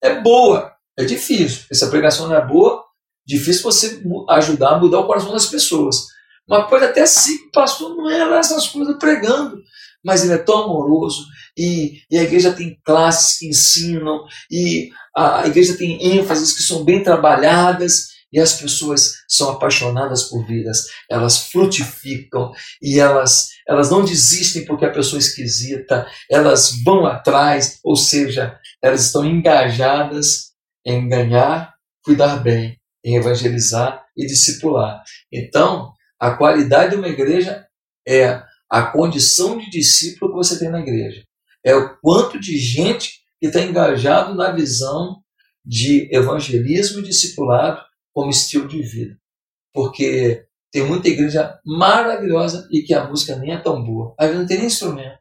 É 0.02 0.20
boa. 0.22 0.76
É 0.98 1.04
difícil. 1.04 1.66
Essa 1.72 1.90
pregação 1.90 2.28
não 2.28 2.36
é 2.36 2.46
boa, 2.46 2.85
difícil 3.26 3.64
você 3.64 4.02
ajudar 4.30 4.76
a 4.76 4.80
mudar 4.80 5.00
o 5.00 5.08
coração 5.08 5.32
das 5.32 5.48
pessoas. 5.48 6.08
Mas 6.48 6.70
pode 6.70 6.86
até 6.86 7.06
ser 7.06 7.38
que 7.38 7.48
o 7.48 7.52
pastor 7.52 7.96
não 7.96 8.10
é 8.10 8.24
lá 8.24 8.38
essas 8.38 8.68
coisas 8.68 8.98
pregando, 9.00 9.58
mas 10.04 10.24
ele 10.24 10.34
é 10.34 10.38
tão 10.38 10.66
amoroso 10.66 11.26
e, 11.58 12.02
e, 12.12 12.18
a 12.18 12.24
igreja 12.24 12.54
tem 12.54 12.80
classes 12.84 13.40
que 13.40 13.48
ensinam 13.48 14.26
e 14.52 14.90
a, 15.16 15.42
a 15.42 15.48
igreja 15.48 15.76
tem 15.76 16.18
ênfases 16.18 16.54
que 16.54 16.62
são 16.62 16.84
bem 16.84 17.02
trabalhadas 17.02 18.10
e 18.32 18.40
as 18.40 18.54
pessoas 18.54 19.14
são 19.28 19.50
apaixonadas 19.52 20.24
por 20.24 20.46
vidas, 20.46 20.88
elas 21.10 21.48
frutificam 21.48 22.52
e 22.82 23.00
elas, 23.00 23.50
elas 23.68 23.90
não 23.90 24.04
desistem 24.04 24.66
porque 24.66 24.86
a 24.86 24.92
pessoa 24.92 25.18
é 25.18 25.22
esquisita, 25.22 26.06
elas 26.30 26.72
vão 26.84 27.06
atrás, 27.06 27.80
ou 27.84 27.96
seja, 27.96 28.60
elas 28.84 29.06
estão 29.06 29.26
engajadas 29.26 30.52
em 30.86 31.08
ganhar, 31.08 31.74
cuidar 32.04 32.38
bem, 32.38 32.78
em 33.06 33.16
evangelizar 33.16 34.04
e 34.18 34.26
discipular. 34.26 35.04
Então, 35.32 35.94
a 36.20 36.32
qualidade 36.32 36.92
de 36.92 36.96
uma 36.98 37.08
igreja 37.08 37.66
é 38.08 38.42
a 38.70 38.82
condição 38.82 39.58
de 39.58 39.70
discípulo 39.70 40.32
que 40.32 40.38
você 40.38 40.58
tem 40.58 40.70
na 40.70 40.80
igreja. 40.80 41.24
É 41.64 41.76
o 41.76 41.98
quanto 42.00 42.40
de 42.40 42.58
gente 42.58 43.22
que 43.40 43.48
está 43.48 43.62
engajado 43.62 44.34
na 44.34 44.52
visão 44.52 45.22
de 45.64 46.10
evangelismo 46.12 47.00
e 47.00 47.04
discipulado 47.04 47.80
como 48.12 48.32
estilo 48.32 48.68
de 48.68 48.82
vida. 48.82 49.18
Porque 49.74 50.46
tem 50.72 50.84
muita 50.84 51.10
igreja 51.10 51.60
maravilhosa 51.64 52.68
e 52.72 52.82
que 52.82 52.94
a 52.94 53.08
música 53.08 53.36
nem 53.36 53.54
é 53.54 53.58
tão 53.58 53.84
boa. 53.84 54.16
Às 54.18 54.28
vezes 54.28 54.42
não 54.42 54.48
tem 54.48 54.58
nem 54.58 54.68
instrumento. 54.68 55.20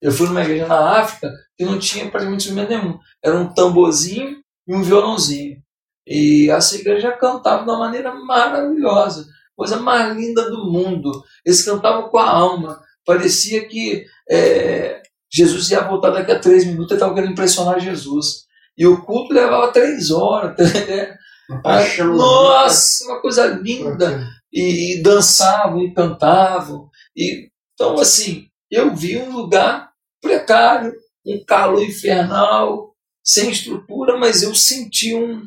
Eu 0.00 0.12
fui 0.12 0.26
numa 0.26 0.42
igreja 0.42 0.66
na 0.66 1.00
África 1.00 1.30
que 1.56 1.64
não 1.64 1.78
tinha 1.78 2.10
praticamente 2.10 2.44
instrumento 2.44 2.70
nenhum. 2.70 2.98
Era 3.22 3.36
um 3.36 3.52
tamborzinho 3.52 4.42
e 4.66 4.74
um 4.74 4.82
violãozinho. 4.82 5.62
E 6.06 6.50
essa 6.50 6.76
igreja 6.76 7.12
cantava 7.12 7.64
de 7.64 7.70
uma 7.70 7.78
maneira 7.78 8.14
maravilhosa 8.14 9.26
coisa 9.60 9.76
mais 9.76 10.16
linda 10.16 10.50
do 10.50 10.72
mundo. 10.72 11.22
Eles 11.44 11.62
cantavam 11.62 12.08
com 12.08 12.18
a 12.18 12.30
alma. 12.30 12.80
Parecia 13.04 13.68
que 13.68 14.06
é, 14.30 15.02
Jesus 15.30 15.70
ia 15.70 15.82
voltar 15.82 16.08
daqui 16.08 16.32
a 16.32 16.38
três 16.38 16.64
minutos 16.64 16.92
e 16.92 16.94
estava 16.94 17.12
querendo 17.12 17.32
impressionar 17.32 17.78
Jesus. 17.78 18.46
E 18.74 18.86
o 18.86 19.04
culto 19.04 19.34
levava 19.34 19.70
três 19.70 20.10
horas. 20.10 20.56
Né? 21.50 22.04
Nossa, 22.04 23.04
uma 23.06 23.20
coisa 23.20 23.44
linda. 23.48 24.24
E, 24.52 24.94
e, 24.94 25.02
dançavam 25.02 25.82
e 25.82 25.92
cantavam. 25.92 26.88
E, 27.14 27.50
então, 27.74 27.98
assim, 27.98 28.46
eu 28.70 28.94
vi 28.94 29.18
um 29.18 29.32
lugar 29.32 29.90
precário, 30.22 30.94
um 31.26 31.44
calor 31.44 31.82
infernal, 31.82 32.94
sem 33.22 33.50
estrutura, 33.50 34.16
mas 34.16 34.44
eu 34.44 34.54
senti 34.54 35.12
um, 35.12 35.42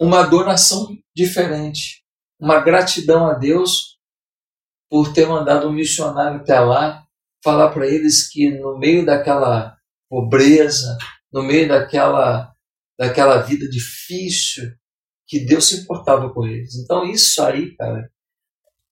uma 0.00 0.20
adoração 0.20 0.88
diferente 1.14 2.06
uma 2.38 2.60
gratidão 2.60 3.26
a 3.26 3.34
Deus 3.34 3.98
por 4.88 5.12
ter 5.12 5.26
mandado 5.26 5.68
um 5.68 5.72
missionário 5.72 6.40
até 6.40 6.58
lá 6.60 7.04
falar 7.42 7.70
para 7.70 7.86
eles 7.86 8.28
que 8.28 8.50
no 8.50 8.78
meio 8.78 9.04
daquela 9.04 9.76
pobreza, 10.08 10.96
no 11.32 11.42
meio 11.42 11.68
daquela 11.68 12.52
daquela 12.98 13.42
vida 13.42 13.68
difícil, 13.68 14.72
que 15.26 15.44
Deus 15.44 15.68
se 15.68 15.82
importava 15.82 16.32
com 16.32 16.46
eles. 16.46 16.76
Então 16.76 17.04
isso 17.04 17.42
aí, 17.42 17.74
cara, 17.76 18.10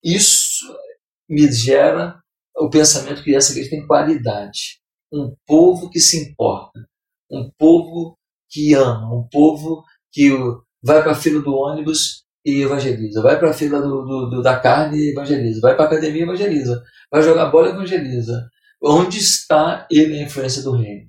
isso 0.03 0.77
me 1.29 1.51
gera 1.51 2.21
o 2.57 2.69
pensamento 2.69 3.23
que 3.23 3.35
essa 3.35 3.53
igreja 3.53 3.71
tem 3.71 3.87
qualidade. 3.87 4.81
Um 5.12 5.35
povo 5.47 5.88
que 5.88 6.01
se 6.01 6.19
importa, 6.19 6.87
um 7.31 7.51
povo 7.57 8.19
que 8.51 8.75
ama, 8.75 9.14
um 9.14 9.27
povo 9.29 9.83
que 10.12 10.31
vai 10.85 11.03
para 11.03 11.12
a 11.12 11.16
fila 11.16 11.40
do 11.40 11.55
ônibus 11.55 12.25
e 12.44 12.62
evangeliza. 12.62 13.23
Vai 13.23 13.38
para 13.38 13.51
a 13.51 13.55
fila 13.55 13.81
do, 13.81 14.05
do, 14.05 14.31
do, 14.31 14.42
da 14.42 14.59
carne 14.61 14.99
e 14.99 15.11
evangeliza. 15.12 15.61
Vai 15.61 15.75
para 15.75 15.85
a 15.85 15.88
academia 15.88 16.20
e 16.20 16.25
evangeliza. 16.25 16.83
Vai 17.11 17.23
jogar 17.23 17.51
bola 17.51 17.68
e 17.68 17.73
evangeliza. 17.73 18.49
Onde 18.83 19.18
está 19.18 19.87
ele 19.90 20.18
a 20.18 20.23
influência 20.23 20.62
do 20.62 20.73
reino? 20.73 21.07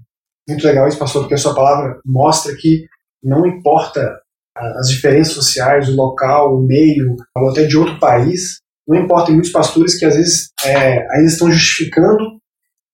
Muito 0.47 0.65
legal 0.65 0.88
isso, 0.88 0.97
pastor, 0.97 1.23
porque 1.23 1.33
a 1.33 1.38
sua 1.38 1.53
palavra 1.53 1.99
mostra 2.05 2.55
que 2.55 2.85
não 3.21 3.45
importa 3.45 4.17
as 4.55 4.88
diferenças 4.88 5.33
sociais, 5.33 5.89
o 5.89 5.95
local, 5.95 6.55
o 6.55 6.65
meio, 6.65 7.15
ou 7.35 7.49
até 7.49 7.65
de 7.65 7.77
outro 7.77 7.99
país, 7.99 8.61
não 8.88 8.95
importa, 8.95 9.25
tem 9.25 9.35
muitos 9.35 9.51
pastores 9.51 9.97
que 9.97 10.05
às 10.05 10.15
vezes 10.15 10.51
é, 10.63 10.99
ainda 11.13 11.27
estão 11.27 11.51
justificando 11.51 12.39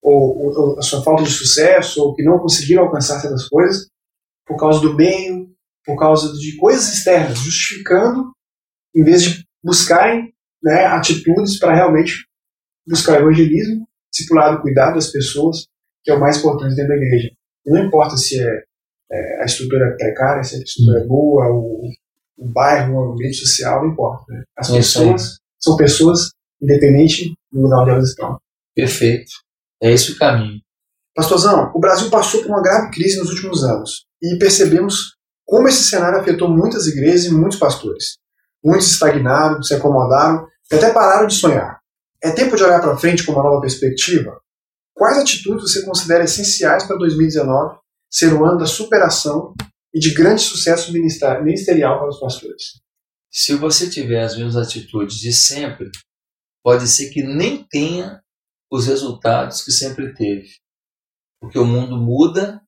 ou, 0.02 0.58
ou, 0.58 0.80
a 0.80 0.82
sua 0.82 1.04
falta 1.04 1.24
de 1.24 1.30
sucesso, 1.30 2.02
ou 2.02 2.15
que 2.15 2.24
não 2.24 2.39
conseguiram 2.39 2.84
alcançar 2.84 3.20
certas 3.20 3.48
coisas, 3.48 3.88
por 4.48 4.58
causa 4.58 4.80
do 4.80 4.96
meio, 4.96 5.51
por 5.86 5.98
causa 5.98 6.34
de 6.34 6.56
coisas 6.58 6.94
externas, 6.94 7.39
justificando, 7.39 8.32
em 8.96 9.04
vez 9.04 9.24
de 9.24 9.46
buscarem 9.63 10.34
né, 10.63 10.86
atitudes 10.86 11.58
para 11.58 11.76
realmente 11.76 12.26
buscar 12.86 13.13
o 13.13 13.26
evangelismo, 13.26 13.88
discipulado, 14.12 14.62
cuidar 14.62 14.91
das 14.91 15.12
pessoas, 15.12 15.67
que 16.04 16.12
é 16.12 16.13
o 16.13 16.20
mais 16.20 16.38
importante 16.38 16.76
dentro 16.76 16.89
da 16.89 16.98
igreja. 16.98 17.32
E 17.65 17.72
não 17.72 17.86
importa 17.86 18.17
se 18.17 18.39
é, 18.39 18.63
é, 19.12 19.41
a 19.41 19.46
estrutura 19.46 19.88
é 19.88 19.98
precária, 19.98 20.44
se 20.44 20.56
a 20.56 20.60
estrutura 20.60 21.00
é 21.00 21.06
boa, 21.06 21.48
o, 21.52 21.89
o 22.38 22.48
bairro, 22.48 22.96
o 22.96 23.13
ambiente 23.13 23.38
social, 23.38 23.84
não 23.84 23.91
importa. 23.91 24.26
Né? 24.32 24.44
As 24.58 24.70
é 24.70 24.78
pessoas 24.78 25.39
são 25.60 25.78
pessoas 25.78 26.32
independente 26.62 27.34
do 27.52 27.62
lugar 27.62 27.82
onde 27.82 27.91
elas 27.91 28.10
estão. 28.10 28.39
Perfeito. 28.76 29.32
É 29.82 29.91
esse 29.91 30.12
o 30.12 30.17
caminho. 30.17 30.62
Pastorzão, 31.15 31.72
o 31.76 31.80
Brasil 31.80 32.10
passou 32.10 32.41
por 32.41 32.50
uma 32.50 32.62
grave 32.62 32.91
crise 32.91 33.17
nos 33.20 33.30
últimos 33.30 33.63
anos 33.63 34.06
e 34.22 34.38
percebemos 34.38 35.17
como 35.52 35.68
esse 35.68 35.84
cenário 35.84 36.18
afetou 36.18 36.48
muitas 36.48 36.88
igrejas 36.88 37.26
e 37.26 37.34
muitos 37.34 37.60
pastores. 37.60 38.18
Muitos 38.64 38.90
estagnaram, 38.94 39.62
se 39.62 39.74
acomodaram 39.74 40.48
e 40.72 40.76
até 40.76 40.94
pararam 40.94 41.28
de 41.28 41.36
sonhar. 41.36 41.82
É 42.24 42.32
tempo 42.32 42.56
de 42.56 42.64
olhar 42.64 42.80
para 42.80 42.96
frente 42.96 43.26
com 43.26 43.34
uma 43.34 43.44
nova 43.44 43.60
perspectiva? 43.60 44.40
Quais 44.96 45.18
atitudes 45.18 45.70
você 45.70 45.86
considera 45.86 46.24
essenciais 46.24 46.86
para 46.86 46.96
2019 46.96 47.80
ser 48.10 48.32
o 48.32 48.46
ano 48.46 48.60
da 48.60 48.66
superação 48.66 49.54
e 49.94 50.00
de 50.00 50.14
grande 50.14 50.42
sucesso 50.42 50.94
ministerial 50.94 52.00
para 52.00 52.08
os 52.08 52.20
pastores? 52.22 52.80
Se 53.30 53.54
você 53.54 53.90
tiver 53.90 54.24
as 54.24 54.38
mesmas 54.38 54.56
atitudes 54.56 55.18
de 55.18 55.34
sempre, 55.34 55.92
pode 56.64 56.88
ser 56.88 57.10
que 57.10 57.24
nem 57.24 57.62
tenha 57.70 58.22
os 58.72 58.88
resultados 58.88 59.64
que 59.64 59.72
sempre 59.74 60.14
teve. 60.14 60.48
Porque 61.42 61.60
o 61.60 61.66
mundo 61.66 61.98
muda 61.98 62.62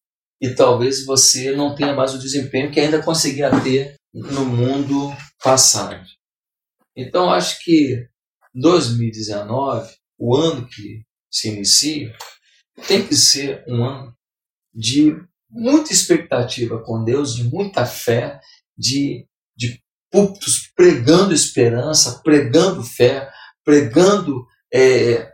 e 0.43 0.53
talvez 0.53 1.05
você 1.05 1.55
não 1.55 1.73
tenha 1.73 1.93
mais 1.93 2.13
o 2.13 2.19
desempenho 2.19 2.69
que 2.69 2.77
ainda 2.77 3.01
conseguia 3.01 3.49
ter 3.61 3.95
no 4.13 4.43
mundo 4.43 5.15
passado. 5.41 6.05
Então, 6.93 7.31
acho 7.31 7.63
que 7.63 8.05
2019, 8.53 9.89
o 10.19 10.35
ano 10.35 10.67
que 10.67 11.05
se 11.31 11.47
inicia, 11.47 12.13
tem 12.89 13.07
que 13.07 13.15
ser 13.15 13.63
um 13.69 13.85
ano 13.85 14.13
de 14.75 15.15
muita 15.49 15.93
expectativa 15.93 16.83
com 16.83 17.05
Deus, 17.05 17.33
de 17.33 17.45
muita 17.45 17.85
fé, 17.85 18.41
de, 18.77 19.25
de 19.55 19.81
púlpitos 20.11 20.69
pregando 20.75 21.33
esperança, 21.33 22.19
pregando 22.21 22.83
fé, 22.83 23.31
pregando 23.63 24.45
é, 24.73 25.31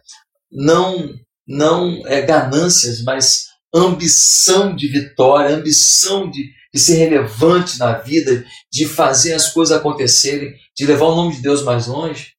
não, 0.52 1.15
não 1.48 2.08
é, 2.08 2.22
ganâncias, 2.22 3.02
mas 3.02 3.49
ambição 3.74 4.76
de 4.76 4.88
vitória, 4.88 5.56
ambição 5.56 6.30
de, 6.30 6.52
de 6.74 6.80
ser 6.80 6.96
relevante 6.96 7.78
na 7.78 7.94
vida, 7.94 8.46
de 8.72 8.88
fazer 8.88 9.34
as 9.34 9.52
coisas 9.52 9.78
acontecerem, 9.78 10.56
de 10.76 10.86
levar 10.86 11.06
o 11.06 11.16
nome 11.16 11.36
de 11.36 11.42
Deus 11.42 11.64
mais 11.64 11.88
longe. 11.88 12.36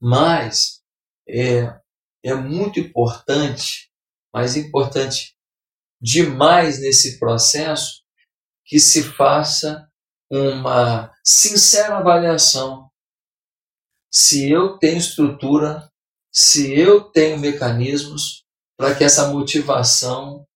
Mas 0.00 0.80
é, 1.28 1.72
é 2.24 2.34
muito 2.34 2.80
importante, 2.80 3.90
mas 4.32 4.56
importante 4.56 5.34
demais 6.00 6.80
nesse 6.80 7.18
processo, 7.18 8.02
que 8.66 8.80
se 8.80 9.02
faça 9.02 9.88
uma 10.30 11.12
sincera 11.24 11.98
avaliação 11.98 12.90
se 14.14 14.48
eu 14.48 14.78
tenho 14.78 14.96
estrutura, 14.96 15.90
se 16.32 16.72
eu 16.72 17.00
tenho 17.00 17.36
mecanismos 17.36 18.44
para 18.78 18.94
que 18.94 19.02
essa 19.02 19.28
motivação 19.32 20.46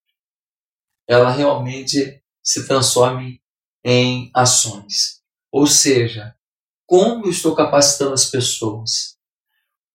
ela 1.09 1.31
realmente 1.31 2.23
se 2.43 2.67
transforme 2.69 3.41
em 3.83 4.31
ações. 4.35 5.23
Ou 5.51 5.67
seja, 5.67 6.35
como 6.87 7.25
eu 7.25 7.31
estou 7.31 7.55
capacitando 7.55 8.13
as 8.13 8.27
pessoas? 8.27 9.17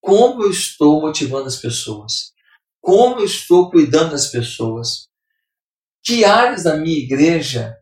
Como 0.02 0.44
eu 0.44 0.50
estou 0.50 1.02
motivando 1.02 1.48
as 1.48 1.58
pessoas? 1.58 2.34
Como 2.82 3.20
eu 3.20 3.26
estou 3.26 3.70
cuidando 3.70 4.12
das 4.12 4.28
pessoas? 4.28 5.08
Que 6.04 6.26
áreas 6.26 6.64
da 6.64 6.76
minha 6.76 6.98
igreja 6.98 7.78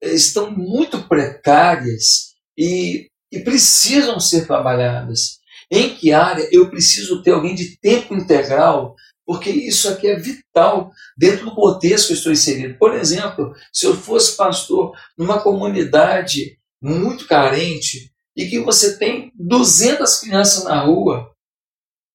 estão 0.00 0.50
muito 0.50 1.08
precárias 1.08 2.34
e, 2.56 3.10
e 3.32 3.40
precisam 3.40 4.20
ser 4.20 4.46
trabalhadas? 4.46 5.40
Em 5.70 5.94
que 5.96 6.12
área 6.12 6.48
eu 6.52 6.70
preciso 6.70 7.22
ter 7.22 7.32
alguém 7.32 7.54
de 7.54 7.76
tempo 7.78 8.14
integral 8.14 8.94
porque 9.26 9.50
isso 9.50 9.88
aqui 9.88 10.08
é 10.08 10.16
vital 10.16 10.92
dentro 11.16 11.46
do 11.46 11.54
contexto 11.54 12.08
que 12.08 12.12
eu 12.12 12.16
estou 12.16 12.32
inserido. 12.32 12.78
Por 12.78 12.94
exemplo, 12.94 13.54
se 13.72 13.86
eu 13.86 13.96
fosse 13.96 14.36
pastor 14.36 14.96
numa 15.16 15.40
comunidade 15.40 16.58
muito 16.80 17.26
carente 17.26 18.12
e 18.36 18.46
que 18.46 18.60
você 18.60 18.98
tem 18.98 19.32
200 19.34 20.20
crianças 20.20 20.64
na 20.64 20.80
rua, 20.80 21.32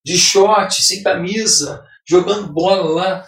de 0.04 0.16
short, 0.16 0.82
sem 0.82 1.02
camisa, 1.02 1.84
jogando 2.06 2.52
bola 2.52 2.90
lá, 2.90 3.26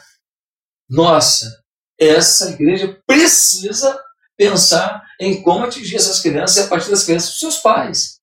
nossa, 0.88 1.62
essa 1.98 2.50
igreja 2.50 3.00
precisa 3.06 3.98
pensar 4.36 5.02
em 5.20 5.42
como 5.42 5.64
atingir 5.64 5.96
essas 5.96 6.20
crianças 6.20 6.56
e 6.56 6.60
a 6.60 6.68
partir 6.68 6.90
das 6.90 7.04
crianças 7.04 7.30
dos 7.30 7.40
seus 7.40 7.58
pais. 7.58 8.16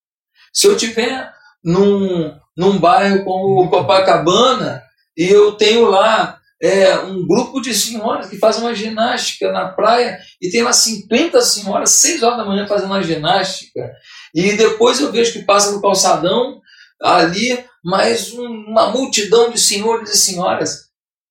Se 0.54 0.68
eu 0.68 0.76
tiver 0.76 1.32
num, 1.64 2.38
num 2.58 2.80
bairro 2.80 3.24
como 3.24 3.70
Copacabana, 3.70 4.84
e 5.20 5.30
eu 5.30 5.52
tenho 5.52 5.90
lá 5.90 6.40
é, 6.62 6.98
um 7.00 7.28
grupo 7.28 7.60
de 7.60 7.74
senhoras 7.74 8.30
que 8.30 8.38
fazem 8.38 8.62
uma 8.62 8.74
ginástica 8.74 9.52
na 9.52 9.68
praia 9.68 10.18
e 10.42 10.50
tem 10.50 10.64
lá 10.64 10.72
50 10.72 11.42
senhoras, 11.42 11.90
6 11.92 12.24
horas 12.24 12.38
da 12.38 12.46
manhã 12.46 12.66
fazendo 12.66 12.86
uma 12.92 13.04
ginástica. 13.04 13.92
E 14.34 14.54
depois 14.54 15.02
eu 15.02 15.12
vejo 15.12 15.34
que 15.34 15.44
passa 15.44 15.74
no 15.74 15.82
calçadão 15.82 16.62
ali 17.02 17.66
mais 17.84 18.32
uma 18.32 18.92
multidão 18.92 19.52
de 19.52 19.60
senhores 19.60 20.10
e 20.10 20.18
senhoras. 20.18 20.86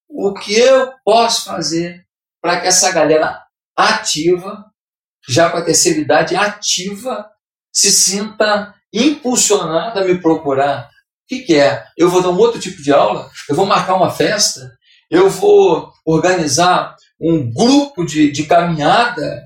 O 0.07 0.35
que 0.35 0.53
eu 0.53 0.93
posso 1.03 1.47
fazer 1.47 2.05
para 2.43 2.61
que 2.61 2.67
essa 2.67 2.93
galera 2.93 3.43
ativa, 3.75 4.67
já 5.27 5.49
com 5.49 5.57
a 5.57 5.65
terceira 5.65 5.99
idade 5.99 6.37
ativa, 6.37 7.27
se 7.73 7.91
sinta 7.91 8.75
impulsionada 8.93 10.03
a 10.03 10.05
me 10.05 10.21
procurar 10.21 10.91
que, 11.29 11.41
que 11.41 11.55
é? 11.55 11.85
Eu 11.97 12.09
vou 12.09 12.23
dar 12.23 12.31
um 12.31 12.39
outro 12.39 12.59
tipo 12.59 12.83
de 12.83 12.93
aula? 12.93 13.31
Eu 13.49 13.55
vou 13.55 13.67
marcar 13.67 13.95
uma 13.95 14.11
festa? 14.11 14.73
Eu 15.11 15.29
vou 15.29 15.93
organizar 16.05 16.97
um 17.21 17.51
grupo 17.53 18.05
de, 18.05 18.31
de 18.31 18.45
caminhada 18.45 19.43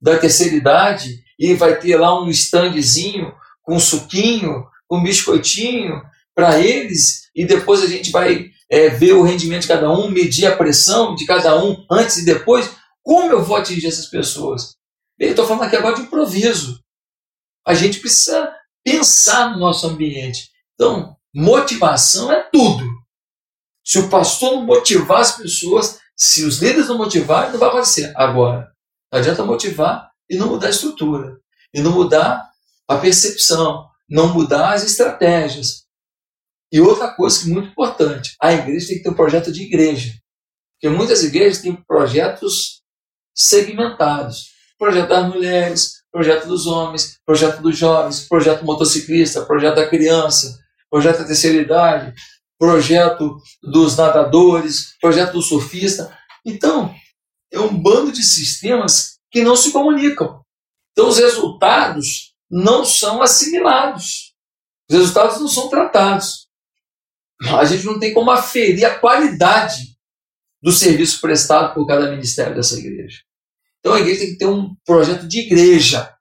da 0.00 0.18
terceira 0.18 0.54
idade 0.54 1.22
e 1.38 1.54
vai 1.54 1.78
ter 1.78 1.96
lá 1.96 2.20
um 2.20 2.28
standzinho 2.28 3.32
com 3.62 3.78
suquinho, 3.78 4.66
com 4.86 5.02
biscoitinho 5.02 6.02
para 6.34 6.60
eles 6.60 7.24
e 7.34 7.46
depois 7.46 7.82
a 7.82 7.86
gente 7.86 8.10
vai 8.10 8.50
é, 8.70 8.88
ver 8.88 9.12
o 9.12 9.22
rendimento 9.22 9.62
de 9.62 9.68
cada 9.68 9.90
um, 9.90 10.10
medir 10.10 10.46
a 10.46 10.56
pressão 10.56 11.14
de 11.14 11.24
cada 11.26 11.62
um 11.62 11.84
antes 11.90 12.18
e 12.18 12.24
depois. 12.24 12.70
Como 13.02 13.30
eu 13.30 13.42
vou 13.42 13.56
atingir 13.56 13.86
essas 13.86 14.06
pessoas? 14.06 14.74
Eu 15.18 15.30
estou 15.30 15.46
falando 15.46 15.64
aqui 15.64 15.76
agora 15.76 15.94
de 15.94 16.02
improviso. 16.02 16.80
A 17.66 17.74
gente 17.74 18.00
precisa 18.00 18.52
pensar 18.84 19.52
no 19.52 19.58
nosso 19.58 19.86
ambiente. 19.86 20.53
Então, 20.74 21.16
motivação 21.34 22.32
é 22.32 22.42
tudo. 22.52 22.84
Se 23.84 23.98
o 23.98 24.08
pastor 24.08 24.52
não 24.52 24.62
motivar 24.64 25.20
as 25.20 25.36
pessoas, 25.36 25.98
se 26.16 26.44
os 26.44 26.58
líderes 26.58 26.88
não 26.88 26.98
motivarem, 26.98 27.52
não 27.52 27.58
vai 27.58 27.68
acontecer. 27.68 28.12
Agora, 28.16 28.72
não 29.12 29.18
adianta 29.18 29.44
motivar 29.44 30.10
e 30.28 30.36
não 30.36 30.48
mudar 30.48 30.68
a 30.68 30.70
estrutura, 30.70 31.38
e 31.72 31.80
não 31.80 31.92
mudar 31.92 32.50
a 32.88 32.96
percepção, 32.96 33.86
não 34.08 34.32
mudar 34.32 34.72
as 34.72 34.84
estratégias. 34.84 35.84
E 36.72 36.80
outra 36.80 37.14
coisa 37.14 37.40
que 37.40 37.50
é 37.50 37.52
muito 37.52 37.70
importante, 37.70 38.34
a 38.40 38.52
igreja 38.52 38.88
tem 38.88 38.96
que 38.96 39.02
ter 39.02 39.10
um 39.10 39.14
projeto 39.14 39.52
de 39.52 39.62
igreja. 39.62 40.12
Porque 40.74 40.94
muitas 40.94 41.22
igrejas 41.22 41.62
têm 41.62 41.76
projetos 41.86 42.82
segmentados. 43.34 44.52
Projeto 44.78 45.08
das 45.08 45.28
mulheres, 45.28 46.02
projeto 46.10 46.46
dos 46.48 46.66
homens, 46.66 47.18
projeto 47.24 47.62
dos 47.62 47.76
jovens, 47.76 48.26
projeto 48.28 48.64
motociclista, 48.64 49.44
projeto 49.44 49.76
da 49.76 49.88
criança, 49.88 50.58
projeto 50.94 51.18
da 51.18 51.24
terceira 51.24 51.60
idade, 51.60 52.14
projeto 52.56 53.42
dos 53.60 53.96
nadadores, 53.96 54.96
projeto 55.00 55.32
do 55.32 55.42
surfista. 55.42 56.16
Então, 56.46 56.94
é 57.52 57.58
um 57.58 57.76
bando 57.76 58.12
de 58.12 58.22
sistemas 58.22 59.18
que 59.28 59.42
não 59.42 59.56
se 59.56 59.72
comunicam. 59.72 60.40
Então, 60.92 61.08
os 61.08 61.18
resultados 61.18 62.32
não 62.48 62.84
são 62.84 63.20
assimilados. 63.20 64.36
Os 64.88 64.96
resultados 64.96 65.40
não 65.40 65.48
são 65.48 65.68
tratados. 65.68 66.46
A 67.58 67.64
gente 67.64 67.84
não 67.84 67.98
tem 67.98 68.14
como 68.14 68.30
aferir 68.30 68.84
a 68.84 68.96
qualidade 68.96 69.98
do 70.62 70.70
serviço 70.70 71.20
prestado 71.20 71.74
por 71.74 71.88
cada 71.88 72.08
ministério 72.08 72.54
dessa 72.54 72.78
igreja. 72.78 73.18
Então, 73.80 73.94
a 73.94 74.00
igreja 74.00 74.20
tem 74.20 74.30
que 74.30 74.38
ter 74.38 74.46
um 74.46 74.76
projeto 74.86 75.26
de 75.26 75.40
igreja 75.40 76.13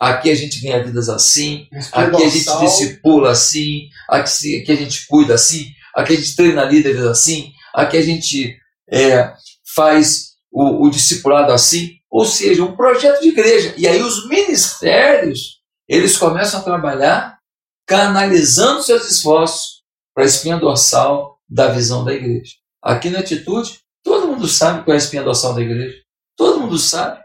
Aqui 0.00 0.30
a 0.30 0.34
gente 0.34 0.60
ganha 0.60 0.82
vidas 0.82 1.08
assim, 1.08 1.66
aqui 1.92 2.22
a 2.22 2.28
gente 2.28 2.58
discipula 2.60 3.32
assim, 3.32 3.88
aqui, 4.08 4.62
aqui 4.62 4.72
a 4.72 4.76
gente 4.76 5.06
cuida 5.08 5.34
assim, 5.34 5.66
aqui 5.94 6.12
a 6.12 6.16
gente 6.16 6.36
treina 6.36 6.64
líderes 6.64 7.02
assim, 7.02 7.52
aqui 7.74 7.96
a 7.96 8.02
gente 8.02 8.56
é, 8.88 9.32
faz 9.74 10.36
o, 10.52 10.86
o 10.86 10.90
discipulado 10.90 11.52
assim. 11.52 11.98
Ou 12.10 12.24
seja, 12.24 12.64
um 12.64 12.74
projeto 12.74 13.20
de 13.20 13.28
igreja. 13.28 13.74
E 13.76 13.86
aí 13.86 14.00
os 14.02 14.28
ministérios, 14.28 15.60
eles 15.86 16.16
começam 16.16 16.60
a 16.60 16.62
trabalhar 16.62 17.38
canalizando 17.86 18.82
seus 18.82 19.10
esforços 19.10 19.82
para 20.14 20.24
a 20.24 20.26
espinha 20.26 20.58
dorsal 20.58 21.38
da 21.48 21.68
visão 21.68 22.04
da 22.04 22.12
igreja. 22.12 22.54
Aqui 22.82 23.10
na 23.10 23.20
atitude, 23.20 23.80
todo 24.02 24.28
mundo 24.28 24.46
sabe 24.46 24.84
qual 24.84 24.94
é 24.94 24.98
a 24.98 25.02
espinha 25.02 25.22
dorsal 25.22 25.54
da 25.54 25.60
igreja. 25.60 25.96
Todo 26.36 26.60
mundo 26.60 26.78
sabe 26.78 27.18
o 27.20 27.24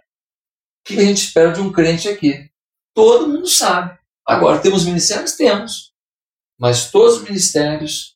que 0.85 0.99
a 0.99 1.05
gente 1.05 1.23
espera 1.23 1.51
de 1.51 1.61
um 1.61 1.71
crente 1.71 2.09
aqui. 2.09 2.49
Todo 2.93 3.27
mundo 3.27 3.47
sabe. 3.47 3.97
Agora, 4.25 4.59
temos 4.59 4.85
ministérios? 4.85 5.33
Temos. 5.33 5.93
Mas 6.59 6.91
todos 6.91 7.17
os 7.17 7.23
ministérios 7.23 8.15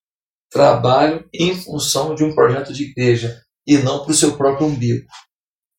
trabalham 0.50 1.26
em 1.34 1.56
função 1.56 2.16
de 2.16 2.24
um 2.24 2.34
projeto 2.34 2.72
de 2.72 2.84
igreja 2.84 3.42
e 3.66 3.78
não 3.78 4.04
para 4.04 4.12
o 4.12 4.16
seu 4.16 4.38
próprio 4.38 4.68
umbigo. 4.68 5.06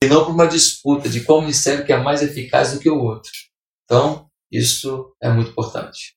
E 0.03 0.07
não 0.07 0.25
para 0.25 0.33
uma 0.33 0.47
disputa 0.47 1.09
de 1.09 1.23
qual 1.23 1.41
ministério 1.41 1.85
que 1.85 1.93
é 1.93 1.97
mais 1.97 2.23
eficaz 2.23 2.73
do 2.73 2.81
que 2.81 2.91
o 2.91 2.99
outro. 2.99 3.33
Então, 3.85 4.29
isso 4.53 5.15
é 5.23 5.31
muito 5.31 5.51
importante. 5.51 6.15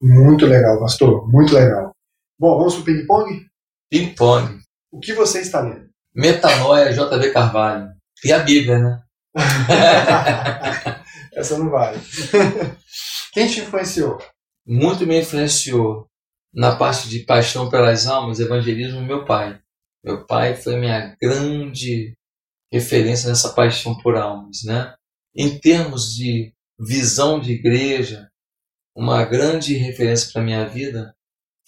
Muito 0.00 0.46
legal, 0.46 0.78
pastor. 0.78 1.26
Muito 1.30 1.54
legal. 1.54 1.92
Bom, 2.38 2.58
vamos 2.58 2.74
para 2.74 2.82
o 2.82 2.84
ping-pong? 2.84 3.46
Ping-pong. 3.90 4.60
O 4.92 5.00
que 5.00 5.14
você 5.14 5.40
está 5.40 5.60
lendo? 5.60 5.88
Metanoia, 6.14 6.92
JV 6.92 7.32
Carvalho. 7.32 7.90
E 8.24 8.32
a 8.32 8.38
Bíblia, 8.38 8.78
né? 8.78 9.02
Essa 11.36 11.58
não 11.58 11.70
vale. 11.70 12.00
Quem 13.34 13.46
te 13.46 13.60
influenciou? 13.60 14.18
Muito 14.66 15.06
me 15.06 15.20
influenciou 15.20 16.08
na 16.52 16.74
parte 16.74 17.08
de 17.10 17.20
paixão 17.20 17.68
pelas 17.68 18.06
almas, 18.06 18.40
evangelismo, 18.40 19.02
meu 19.02 19.26
pai. 19.26 19.60
Meu 20.02 20.24
pai 20.24 20.56
foi 20.56 20.76
minha 20.76 21.14
grande 21.20 22.16
referência 22.72 23.28
nessa 23.28 23.52
paixão 23.52 23.96
por 23.98 24.16
almas, 24.16 24.62
né? 24.64 24.94
Em 25.36 25.58
termos 25.58 26.14
de 26.14 26.54
visão 26.80 27.38
de 27.38 27.52
igreja, 27.52 28.28
uma 28.96 29.22
grande 29.24 29.74
referência 29.74 30.32
para 30.32 30.42
minha 30.42 30.66
vida 30.66 31.14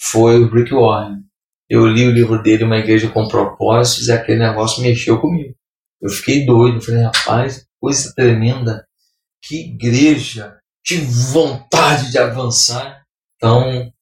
foi 0.00 0.38
o 0.38 0.48
Rick 0.48 0.72
Warren. 0.72 1.22
Eu 1.68 1.86
li 1.86 2.06
o 2.06 2.10
livro 2.10 2.42
dele, 2.42 2.64
Uma 2.64 2.78
Igreja 2.78 3.10
com 3.10 3.28
Propósitos, 3.28 4.08
e 4.08 4.12
aquele 4.12 4.38
negócio 4.38 4.82
mexeu 4.82 5.20
comigo. 5.20 5.54
Eu 6.00 6.08
fiquei 6.08 6.46
doido, 6.46 6.80
falei, 6.80 7.02
rapaz, 7.02 7.66
coisa 7.78 8.14
tremenda 8.14 8.87
que 9.42 9.70
igreja, 9.70 10.58
que 10.84 10.96
vontade 10.96 12.10
de 12.10 12.18
avançar. 12.18 13.02
Então, 13.36 13.92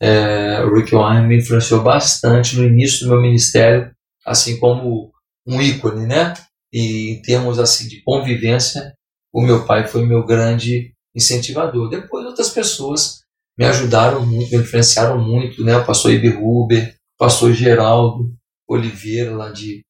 é, 0.00 0.64
o 0.64 0.74
Rick 0.74 0.92
Warren 0.92 1.28
me 1.28 1.38
influenciou 1.38 1.82
bastante 1.82 2.56
no 2.56 2.64
início 2.64 3.04
do 3.04 3.10
meu 3.10 3.20
ministério, 3.20 3.94
assim 4.26 4.58
como 4.58 5.12
um 5.46 5.60
ícone, 5.60 6.06
né? 6.06 6.34
E 6.72 7.10
em 7.10 7.22
termos 7.22 7.58
assim 7.58 7.86
de 7.86 8.02
convivência, 8.02 8.94
o 9.32 9.40
meu 9.40 9.66
pai 9.66 9.86
foi 9.86 10.04
meu 10.06 10.24
grande 10.24 10.92
incentivador. 11.14 11.88
Depois 11.88 12.26
outras 12.26 12.50
pessoas 12.50 13.22
me 13.56 13.64
ajudaram 13.64 14.24
muito, 14.26 14.50
me 14.50 14.62
influenciaram 14.62 15.22
muito, 15.22 15.62
né? 15.64 15.76
O 15.76 15.86
pastor 15.86 16.12
Iberruber, 16.12 16.94
o 17.14 17.18
pastor 17.18 17.52
Geraldo 17.52 18.34
Oliveira, 18.68 19.36
lá 19.36 19.50
de, 19.50 19.84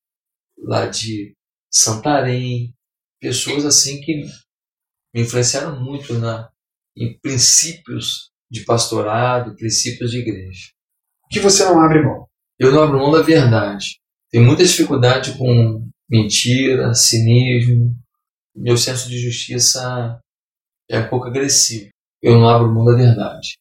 lá 0.59 0.87
de 0.87 1.33
Santarém, 1.73 2.75
pessoas 3.21 3.65
assim 3.65 4.01
que 4.01 4.27
me 5.15 5.23
influenciaram 5.23 5.81
muito 5.81 6.19
na, 6.19 6.51
em 6.97 7.19
princípios 7.19 8.31
de 8.51 8.65
pastorado, 8.65 9.55
princípios 9.57 10.11
de 10.11 10.19
igreja. 10.19 10.71
O 11.25 11.29
que 11.29 11.41
você 11.41 11.65
não 11.65 11.81
abre 11.81 12.03
mão? 12.03 12.27
Eu 12.59 12.71
não 12.71 12.83
abro 12.83 12.99
mão 12.99 13.11
da 13.11 13.23
verdade. 13.23 13.99
Tenho 14.31 14.45
muita 14.45 14.65
dificuldade 14.65 15.37
com 15.37 15.89
mentira, 16.09 16.95
cinismo. 16.95 17.97
Meu 18.55 18.77
senso 18.77 19.09
de 19.09 19.19
justiça 19.19 20.21
é 20.89 20.99
um 20.99 21.09
pouco 21.09 21.27
agressivo. 21.27 21.91
Eu 22.21 22.35
não 22.35 22.49
abro 22.49 22.73
mão 22.73 22.85
da 22.85 22.95
verdade. 22.95 23.57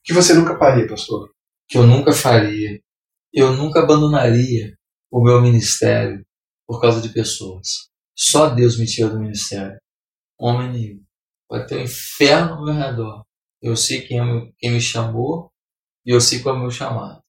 O 0.00 0.04
que 0.04 0.12
você 0.12 0.32
nunca 0.34 0.56
faria, 0.56 0.88
pastor? 0.88 1.30
Que 1.68 1.76
eu 1.76 1.86
nunca 1.86 2.12
faria. 2.12 2.80
Eu 3.32 3.52
nunca 3.52 3.80
abandonaria 3.80 4.74
o 5.10 5.22
meu 5.22 5.40
ministério 5.42 6.24
por 6.66 6.80
causa 6.80 7.00
de 7.00 7.08
pessoas. 7.10 7.88
Só 8.16 8.48
Deus 8.48 8.78
me 8.78 8.86
tira 8.86 9.10
do 9.10 9.20
ministério. 9.20 9.78
Homem 10.38 10.72
nenhum. 10.72 11.02
Vai 11.50 11.66
ter 11.66 11.78
um 11.78 11.82
inferno 11.82 12.54
ao 12.54 12.64
meu 12.64 12.74
redor. 12.74 13.24
Eu 13.60 13.76
sei 13.76 14.02
quem, 14.02 14.20
é, 14.20 14.52
quem 14.58 14.72
me 14.72 14.80
chamou 14.80 15.50
e 16.06 16.10
eu 16.10 16.20
sei 16.20 16.40
qual 16.40 16.54
é 16.54 16.58
o 16.58 16.60
meu 16.60 16.70
chamado. 16.70 17.20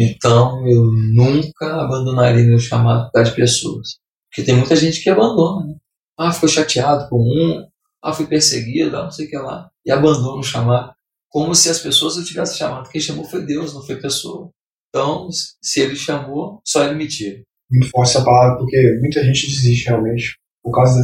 Então 0.00 0.66
eu 0.66 0.90
nunca 0.92 1.82
abandonaria 1.82 2.44
meu 2.44 2.58
chamado 2.58 3.06
por 3.06 3.12
causa 3.12 3.30
de 3.30 3.36
pessoas. 3.36 3.98
Porque 4.28 4.42
tem 4.42 4.56
muita 4.56 4.74
gente 4.74 5.02
que 5.02 5.10
abandona. 5.10 5.66
Né? 5.66 5.76
Ah, 6.18 6.32
ficou 6.32 6.48
chateado 6.48 7.08
com 7.08 7.20
um, 7.20 7.68
ah, 8.02 8.12
fui 8.12 8.26
perseguido, 8.26 8.96
ah, 8.96 9.04
não 9.04 9.10
sei 9.10 9.26
o 9.26 9.30
que 9.30 9.36
lá. 9.36 9.70
E 9.84 9.90
abandona 9.90 10.40
o 10.40 10.42
chamado. 10.42 10.92
Como 11.28 11.54
se 11.54 11.68
as 11.68 11.78
pessoas 11.78 12.16
não 12.16 12.24
tivessem 12.24 12.56
chamado. 12.56 12.88
Quem 12.88 13.00
chamou 13.00 13.24
foi 13.24 13.44
Deus, 13.44 13.74
não 13.74 13.82
foi 13.82 13.96
pessoa. 14.00 14.50
Então, 14.88 15.28
se 15.62 15.80
ele 15.80 15.94
chamou, 15.94 16.60
só 16.64 16.84
ele 16.84 16.94
me 16.94 17.06
tira. 17.06 17.42
Muito 17.70 17.90
forte 17.90 18.10
essa 18.10 18.24
palavra, 18.24 18.58
porque 18.58 18.98
muita 19.00 19.22
gente 19.22 19.46
desiste 19.46 19.86
realmente 19.86 20.38
por 20.62 20.72
causa 20.72 21.00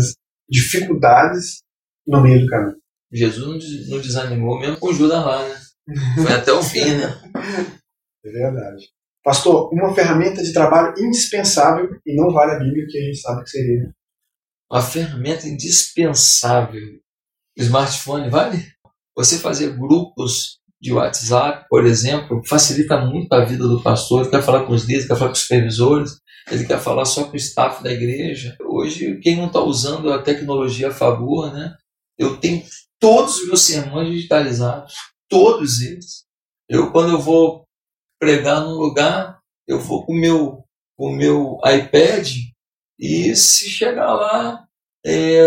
dificuldades 0.49 1.63
no 2.07 2.23
meio 2.23 2.43
do 2.43 2.47
caminho. 2.47 2.77
Jesus 3.13 3.89
não 3.89 4.01
desanimou 4.01 4.59
mesmo 4.59 4.79
com 4.79 4.93
Judas 4.93 5.25
lá, 5.25 5.49
né? 5.49 5.57
Foi 6.23 6.33
até 6.33 6.53
o 6.53 6.63
fim, 6.63 6.97
né? 6.97 7.21
É 8.27 8.31
verdade. 8.31 8.89
Pastor, 9.23 9.71
uma 9.71 9.95
ferramenta 9.95 10.43
de 10.43 10.53
trabalho 10.55 10.95
indispensável 10.99 11.91
e 12.07 12.17
não 12.17 12.33
vale 12.33 12.53
a 12.53 12.59
Bíblia, 12.59 12.87
que 12.89 12.97
a 12.97 13.03
gente 13.03 13.21
sabe 13.21 13.45
que 13.45 13.51
seria. 13.51 13.95
Uma 14.71 14.81
ferramenta 14.81 15.47
indispensável. 15.47 16.81
Smartphone, 17.57 18.31
vale? 18.31 18.67
Você 19.15 19.39
fazer 19.39 19.77
grupos 19.77 20.59
de 20.81 20.93
WhatsApp, 20.93 21.67
por 21.69 21.87
exemplo, 21.87 22.43
facilita 22.47 22.99
muito 23.01 23.33
a 23.33 23.45
vida 23.45 23.69
do 23.69 23.83
pastor. 23.83 24.31
Quer 24.31 24.43
falar 24.43 24.65
com 24.65 24.73
os 24.73 24.85
líderes, 24.85 25.07
quer 25.07 25.17
falar 25.17 25.29
com 25.29 25.37
os 25.37 25.43
supervisores, 25.43 26.21
ele 26.51 26.67
quer 26.67 26.79
falar 26.79 27.05
só 27.05 27.25
com 27.25 27.33
o 27.33 27.37
staff 27.37 27.83
da 27.83 27.93
igreja. 27.93 28.57
Hoje, 28.61 29.19
quem 29.21 29.37
não 29.37 29.47
está 29.47 29.61
usando 29.61 30.13
a 30.13 30.23
tecnologia 30.23 30.89
a 30.89 30.95
favor, 30.95 31.53
né? 31.53 31.75
Eu 32.19 32.37
tenho 32.39 32.63
todos 33.01 33.39
os 33.39 33.47
meus 33.47 33.63
sermões 33.63 34.11
digitalizados, 34.11 34.95
todos 35.29 35.81
eles. 35.81 36.25
Eu, 36.69 36.91
quando 36.93 37.13
eu 37.13 37.19
vou 37.19 37.65
pregar 38.19 38.61
num 38.61 38.75
lugar, 38.75 39.39
eu 39.67 39.79
vou 39.79 40.05
com 40.05 40.13
o 40.13 40.17
meu, 40.17 40.65
com 40.97 41.11
meu 41.11 41.59
iPad 41.65 42.29
e 42.99 43.35
se 43.35 43.69
chegar 43.69 44.13
lá, 44.15 44.67
é, 45.05 45.47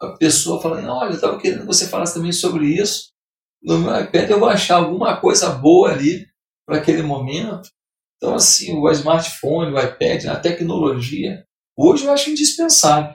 a 0.00 0.08
pessoa 0.18 0.60
fala, 0.60 0.80
olha, 0.92 1.10
eu 1.10 1.14
estava 1.14 1.38
querendo 1.38 1.60
que 1.60 1.66
você 1.66 1.86
falasse 1.86 2.14
também 2.14 2.32
sobre 2.32 2.66
isso. 2.66 3.10
No 3.62 3.78
meu 3.78 4.00
iPad 4.00 4.30
eu 4.30 4.38
vou 4.38 4.48
achar 4.48 4.76
alguma 4.76 5.20
coisa 5.20 5.50
boa 5.50 5.90
ali 5.90 6.26
para 6.66 6.78
aquele 6.78 7.02
momento. 7.02 7.68
Então, 8.18 8.34
assim, 8.34 8.76
o 8.76 8.90
smartphone, 8.90 9.72
o 9.72 9.80
iPad, 9.80 10.26
a 10.26 10.36
tecnologia, 10.36 11.44
hoje 11.76 12.04
eu 12.04 12.12
acho 12.12 12.30
indispensável. 12.30 13.14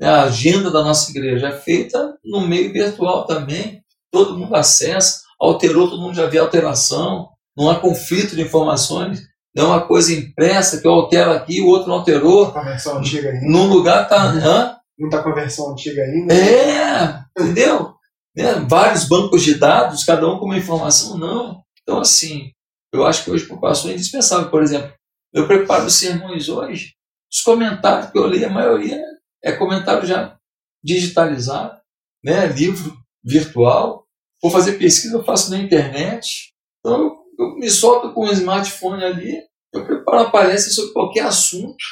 A 0.00 0.22
agenda 0.22 0.70
da 0.70 0.82
nossa 0.82 1.10
igreja 1.10 1.48
é 1.48 1.52
feita 1.52 2.16
no 2.24 2.40
meio 2.40 2.72
virtual 2.72 3.26
também, 3.26 3.82
todo 4.10 4.38
mundo 4.38 4.54
acessa, 4.54 5.22
alterou, 5.38 5.90
todo 5.90 6.00
mundo 6.00 6.14
já 6.14 6.26
vê 6.26 6.38
alteração, 6.38 7.28
não 7.56 7.68
há 7.68 7.78
conflito 7.78 8.34
de 8.34 8.42
informações, 8.42 9.22
não 9.54 9.64
é 9.64 9.66
uma 9.68 9.86
coisa 9.86 10.12
impressa 10.12 10.80
que 10.80 10.86
eu 10.86 10.92
altero 10.92 11.32
aqui, 11.32 11.60
o 11.60 11.66
outro 11.66 11.88
não 11.88 11.96
alterou. 11.96 12.46
Tá 12.46 12.52
com 12.52 12.58
a 12.60 12.70
versão 12.70 12.98
antiga 12.98 13.30
ainda. 13.30 13.46
Num 13.46 13.66
lugar 13.66 14.08
tá. 14.08 14.80
Está 14.98 15.22
com 15.22 15.30
a 15.30 15.34
versão 15.34 15.72
antiga 15.72 16.02
ainda. 16.02 16.34
É, 16.34 17.20
entendeu? 17.36 17.94
É, 18.36 18.54
vários 18.60 19.08
bancos 19.08 19.42
de 19.42 19.54
dados, 19.54 20.04
cada 20.04 20.28
um 20.28 20.38
com 20.38 20.44
uma 20.46 20.56
informação, 20.56 21.18
não. 21.18 21.62
Então, 21.82 22.00
assim, 22.00 22.52
eu 22.92 23.06
acho 23.06 23.24
que 23.24 23.30
hoje 23.30 23.46
para 23.46 23.56
o 23.56 23.60
pastor 23.60 23.90
é 23.90 23.94
indispensável. 23.94 24.50
Por 24.50 24.62
exemplo, 24.62 24.92
eu 25.32 25.46
preparo 25.46 25.86
os 25.86 25.94
sermões 25.94 26.48
hoje, 26.48 26.94
os 27.30 27.42
comentários 27.42 28.10
que 28.10 28.18
eu 28.18 28.26
leio, 28.26 28.46
a 28.46 28.50
maioria 28.50 29.00
é 29.42 29.52
comentário 29.52 30.06
já 30.06 30.38
digitalizado, 30.82 31.80
né? 32.24 32.46
livro 32.46 32.96
virtual. 33.22 34.06
Vou 34.40 34.50
fazer 34.50 34.78
pesquisa, 34.78 35.16
eu 35.16 35.24
faço 35.24 35.50
na 35.50 35.58
internet. 35.58 36.52
Então, 36.80 37.24
eu 37.38 37.56
me 37.56 37.70
solto 37.70 38.12
com 38.14 38.22
o 38.22 38.32
smartphone 38.32 39.04
ali, 39.04 39.42
eu 39.72 39.84
preparo 39.84 40.20
a 40.20 40.30
palestra 40.30 40.72
sobre 40.72 40.92
qualquer 40.92 41.24
assunto 41.24 41.84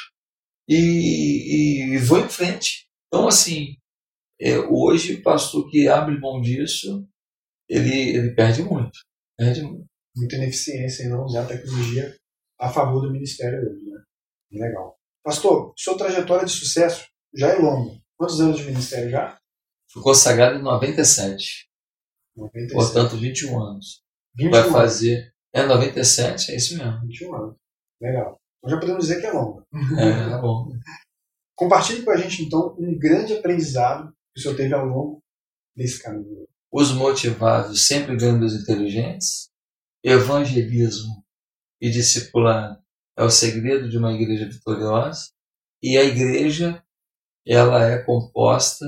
e, 0.67 1.93
e 1.93 1.97
vou 1.99 2.19
em 2.19 2.29
frente. 2.29 2.87
Então, 3.07 3.27
assim, 3.27 3.75
é, 4.39 4.57
hoje 4.59 5.15
o 5.15 5.23
pastor 5.23 5.69
que 5.69 5.87
abre 5.87 6.19
mão 6.19 6.41
disso, 6.41 7.07
ele, 7.69 7.93
ele 8.15 8.31
perde 8.35 8.63
muito. 8.63 8.99
Perde 9.37 9.61
muito. 9.61 9.85
Muita 10.17 10.35
ineficiência 10.35 11.03
em 11.03 11.09
não 11.09 11.23
usar 11.23 11.43
a 11.43 11.47
tecnologia 11.47 12.15
a 12.59 12.69
favor 12.69 13.01
do 13.01 13.11
ministério 13.11 13.59
hoje, 13.59 13.85
né? 13.85 14.01
Legal. 14.51 14.97
Pastor, 15.23 15.73
sua 15.77 15.97
trajetória 15.97 16.45
de 16.45 16.51
sucesso 16.51 17.07
já 17.33 17.49
é 17.49 17.55
longa. 17.55 17.99
Quantos 18.17 18.41
anos 18.41 18.57
de 18.57 18.65
ministério 18.65 19.09
já? 19.09 19.37
Fui 19.91 20.01
consagrado 20.01 20.57
em 20.57 20.63
97. 20.63 21.67
97. 22.35 22.73
Portanto, 22.73 23.17
21 23.17 23.61
anos. 23.61 24.01
21 24.35 24.51
Vai 24.51 24.71
fazer 24.71 25.33
é 25.53 25.65
97, 25.65 26.51
é 26.51 26.55
isso 26.55 26.77
mesmo. 26.77 27.01
21 27.01 27.35
anos. 27.35 27.55
Legal. 28.01 28.39
Então 28.57 28.69
já 28.69 28.79
podemos 28.79 29.07
dizer 29.07 29.19
que 29.19 29.25
é 29.25 29.31
longa. 29.31 29.63
É, 29.99 30.29
tá 30.29 30.37
bom. 30.39 30.69
Compartilhe 31.55 32.03
com 32.03 32.11
a 32.11 32.17
gente, 32.17 32.43
então, 32.43 32.75
um 32.77 32.97
grande 32.97 33.33
aprendizado 33.33 34.13
que 34.33 34.39
o 34.39 34.43
senhor 34.43 34.55
teve 34.55 34.73
ao 34.75 34.85
longo 34.85 35.23
desse 35.75 36.01
caminho. 36.01 36.47
Os 36.71 36.91
motivados 36.91 37.87
sempre 37.87 38.15
ganham 38.15 38.39
dos 38.39 38.53
inteligentes. 38.53 39.49
Evangelismo 40.09 41.21
e 41.81 41.89
discipulado 41.89 42.81
é 43.17 43.25
o 43.25 43.29
segredo 43.29 43.89
de 43.89 43.97
uma 43.97 44.13
igreja 44.13 44.47
vitoriosa. 44.47 45.31
E 45.83 45.97
a 45.97 46.03
igreja, 46.05 46.81
ela 47.45 47.83
é 47.83 48.01
composta 48.01 48.85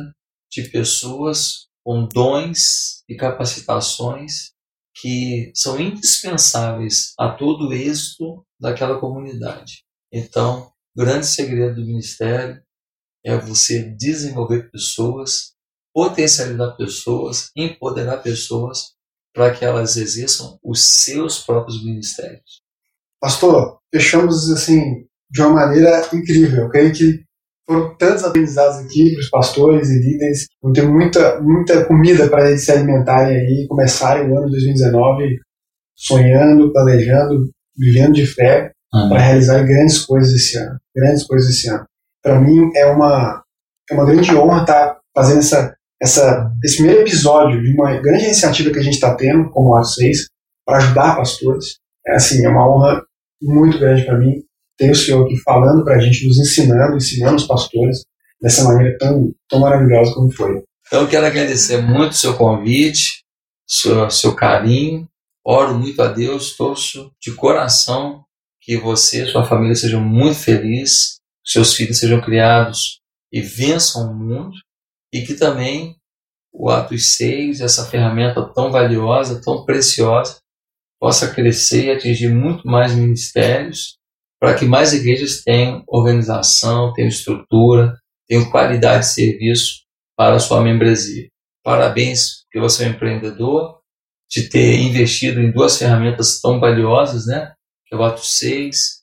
de 0.49 0.69
pessoas 0.69 1.67
com 1.83 2.07
dons 2.07 3.03
e 3.09 3.17
capacitações 3.17 4.53
que 4.95 5.51
são 5.53 5.77
indispensáveis 5.77 7.11
a 7.19 7.33
todo 7.33 7.67
o 7.67 7.73
êxito 7.73 8.47
daquela 8.57 8.97
comunidade. 8.97 9.83
Então, 10.13 10.71
o 10.95 11.03
grande 11.03 11.27
segredo 11.27 11.81
do 11.81 11.85
ministério 11.85 12.63
é 13.25 13.37
você 13.37 13.93
desenvolver 13.93 14.71
pessoas, 14.71 15.53
potencializar 15.93 16.77
pessoas, 16.77 17.51
empoderar 17.57 18.19
pessoas 18.19 18.97
para 19.39 19.51
que 19.51 19.63
elas 19.63 19.95
exerçam 19.95 20.59
os 20.61 20.83
seus 20.83 21.39
próprios 21.39 21.81
ministérios. 21.81 22.61
Pastor, 23.21 23.79
fechamos 23.89 24.51
assim 24.51 25.05
de 25.31 25.41
uma 25.41 25.51
maneira 25.51 26.05
incrível. 26.13 26.63
Eu 26.63 26.69
creio 26.69 26.91
que 26.91 27.23
foram 27.65 27.95
tantos 27.95 28.25
aprendizados 28.25 28.79
aqui 28.79 29.13
para 29.13 29.21
os 29.21 29.29
pastores 29.29 29.89
e 29.89 29.97
líderes. 29.97 30.47
Vão 30.61 30.73
ter 30.73 30.85
muita, 30.85 31.39
muita 31.39 31.85
comida 31.85 32.27
para 32.27 32.49
eles 32.49 32.65
se 32.65 32.71
alimentarem 32.73 33.37
aí 33.37 33.63
e 33.63 33.67
começarem 33.69 34.29
o 34.29 34.37
ano 34.37 34.49
2019 34.49 35.39
sonhando, 35.95 36.73
planejando, 36.73 37.49
vivendo 37.77 38.15
de 38.15 38.25
fé 38.25 38.73
uhum. 38.93 39.07
para 39.07 39.21
realizar 39.21 39.63
grandes 39.63 39.99
coisas 39.99 40.33
esse 40.33 40.57
ano. 40.57 40.77
Grandes 40.93 41.23
coisas 41.23 41.49
esse 41.49 41.69
ano. 41.69 41.85
Para 42.21 42.41
mim 42.41 42.69
é 42.75 42.87
uma, 42.87 43.41
é 43.89 43.93
uma 43.93 44.05
grande 44.05 44.35
honra 44.35 44.63
estar 44.63 44.99
fazendo 45.15 45.39
essa, 45.39 45.73
essa, 46.01 46.51
esse 46.63 46.77
primeiro 46.77 47.01
episódio 47.01 47.61
de 47.61 47.73
uma 47.73 47.97
grande 47.97 48.25
iniciativa 48.25 48.71
que 48.71 48.79
a 48.79 48.83
gente 48.83 48.95
está 48.95 49.15
tendo, 49.15 49.49
como 49.49 49.75
a 49.75 49.83
6, 49.83 50.27
para 50.65 50.77
ajudar 50.77 51.17
pastores. 51.17 51.77
É, 52.07 52.15
assim, 52.15 52.45
é 52.45 52.49
uma 52.49 52.67
honra 52.67 53.03
muito 53.41 53.77
grande 53.79 54.05
para 54.05 54.17
mim 54.17 54.43
tem 54.79 54.91
o 54.91 54.95
Senhor 54.95 55.25
aqui 55.25 55.35
falando 55.41 55.83
para 55.83 55.97
a 55.97 55.99
gente, 55.99 56.25
nos 56.25 56.39
ensinando, 56.39 56.95
ensinando 56.95 57.35
os 57.35 57.45
pastores 57.45 58.05
dessa 58.41 58.63
maneira 58.63 58.97
tão, 58.97 59.35
tão 59.49 59.59
maravilhosa 59.59 60.13
como 60.13 60.31
foi. 60.31 60.63
Então, 60.87 61.01
eu 61.01 61.07
quero 61.09 61.25
agradecer 61.25 61.81
muito 61.81 62.13
o 62.13 62.15
seu 62.15 62.35
convite, 62.37 63.25
seu, 63.67 64.09
seu 64.09 64.33
carinho. 64.33 65.05
Oro 65.45 65.77
muito 65.77 66.01
a 66.01 66.07
Deus, 66.07 66.55
torço 66.55 67.11
de 67.21 67.33
coração 67.33 68.23
que 68.61 68.77
você 68.77 69.23
e 69.23 69.27
sua 69.27 69.45
família 69.45 69.75
sejam 69.75 70.01
muito 70.01 70.39
felizes, 70.39 71.17
seus 71.45 71.73
filhos 71.73 71.99
sejam 71.99 72.21
criados 72.21 73.01
e 73.31 73.41
vençam 73.41 74.09
o 74.09 74.15
mundo 74.15 74.55
e 75.13 75.21
que 75.21 75.33
também 75.33 75.95
o 76.51 76.69
Atos 76.69 77.15
6, 77.15 77.61
essa 77.61 77.85
ferramenta 77.85 78.43
tão 78.53 78.71
valiosa, 78.71 79.41
tão 79.41 79.65
preciosa, 79.65 80.39
possa 80.99 81.33
crescer 81.33 81.85
e 81.85 81.91
atingir 81.91 82.29
muito 82.29 82.67
mais 82.67 82.93
ministérios, 82.93 83.97
para 84.39 84.55
que 84.55 84.65
mais 84.65 84.93
igrejas 84.93 85.41
tenham 85.43 85.83
organização, 85.87 86.93
tenham 86.93 87.09
estrutura, 87.09 87.95
tenham 88.27 88.49
qualidade 88.49 89.05
de 89.05 89.13
serviço 89.13 89.81
para 90.17 90.35
a 90.35 90.39
sua 90.39 90.61
membresia. 90.61 91.29
Parabéns, 91.63 92.43
porque 92.43 92.59
você 92.59 92.83
é 92.83 92.87
um 92.87 92.91
empreendedor, 92.91 93.79
de 94.29 94.47
ter 94.47 94.79
investido 94.79 95.41
em 95.41 95.51
duas 95.51 95.77
ferramentas 95.77 96.39
tão 96.39 96.59
valiosas, 96.59 97.25
né? 97.25 97.53
Que 97.87 97.95
é 97.95 97.97
o 97.97 98.03
Atos 98.03 98.37
6, 98.37 99.01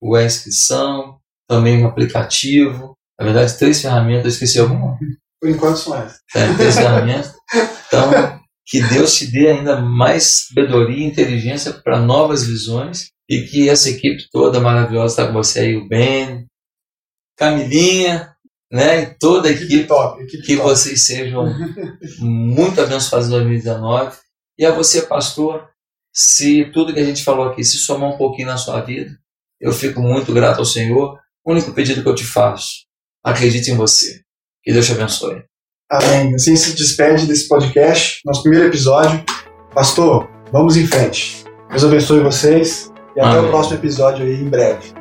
o 0.00 0.16
E-Inscrição, 0.16 1.20
também 1.48 1.82
um 1.82 1.86
aplicativo. 1.86 2.94
Na 3.18 3.24
verdade, 3.24 3.56
três 3.56 3.80
ferramentas, 3.80 4.34
esqueci 4.34 4.58
alguma? 4.58 4.98
Por 5.46 5.50
enquanto 5.50 5.76
são 5.76 5.94
essas. 5.94 6.18
É, 6.34 6.54
três. 6.54 6.76
Então, 7.86 8.10
que 8.66 8.82
Deus 8.82 9.14
te 9.14 9.30
dê 9.30 9.50
ainda 9.50 9.80
mais 9.80 10.48
sabedoria 10.48 10.98
e 10.98 11.08
inteligência 11.08 11.72
para 11.72 12.00
novas 12.00 12.44
visões 12.44 13.10
e 13.30 13.42
que 13.42 13.68
essa 13.68 13.88
equipe 13.88 14.28
toda 14.32 14.58
maravilhosa 14.58 15.12
está 15.12 15.26
com 15.28 15.34
você 15.34 15.60
aí, 15.60 15.76
o 15.76 15.86
Ben, 15.86 16.46
Camilinha, 17.38 18.34
né, 18.72 19.02
e 19.02 19.06
toda 19.18 19.48
a 19.48 19.52
equipe, 19.52 19.72
equipe 19.72 19.86
top, 19.86 20.22
equipe 20.22 20.42
que 20.42 20.56
top. 20.56 20.68
vocês 20.68 21.02
sejam 21.02 21.44
muito 22.18 22.80
abençoados 22.80 23.28
em 23.28 23.30
2019. 23.30 24.16
E 24.58 24.66
a 24.66 24.72
você, 24.72 25.02
pastor, 25.02 25.68
se 26.12 26.64
tudo 26.72 26.92
que 26.92 26.98
a 26.98 27.04
gente 27.04 27.22
falou 27.22 27.48
aqui 27.48 27.62
se 27.62 27.78
somar 27.78 28.10
um 28.10 28.16
pouquinho 28.16 28.48
na 28.48 28.56
sua 28.56 28.80
vida, 28.80 29.16
eu 29.60 29.72
fico 29.72 30.00
muito 30.00 30.32
grato 30.32 30.58
ao 30.58 30.64
Senhor. 30.64 31.20
O 31.44 31.52
único 31.52 31.72
pedido 31.72 32.02
que 32.02 32.08
eu 32.08 32.14
te 32.16 32.24
faço, 32.24 32.84
acredite 33.22 33.70
em 33.70 33.76
você. 33.76 34.25
Que 34.66 34.72
Deus 34.72 34.84
te 34.84 34.92
abençoe. 34.92 35.44
Amém. 35.88 36.34
Assim 36.34 36.56
se 36.56 36.74
despede 36.74 37.24
desse 37.24 37.46
podcast, 37.46 38.20
nosso 38.26 38.42
primeiro 38.42 38.66
episódio. 38.66 39.24
Pastor, 39.72 40.28
vamos 40.50 40.76
em 40.76 40.84
frente. 40.84 41.44
Deus 41.70 41.84
abençoe 41.84 42.18
vocês 42.18 42.92
e 43.14 43.20
até 43.20 43.30
Amém. 43.30 43.46
o 43.46 43.50
próximo 43.50 43.76
episódio 43.76 44.26
aí 44.26 44.34
em 44.34 44.48
breve. 44.48 44.92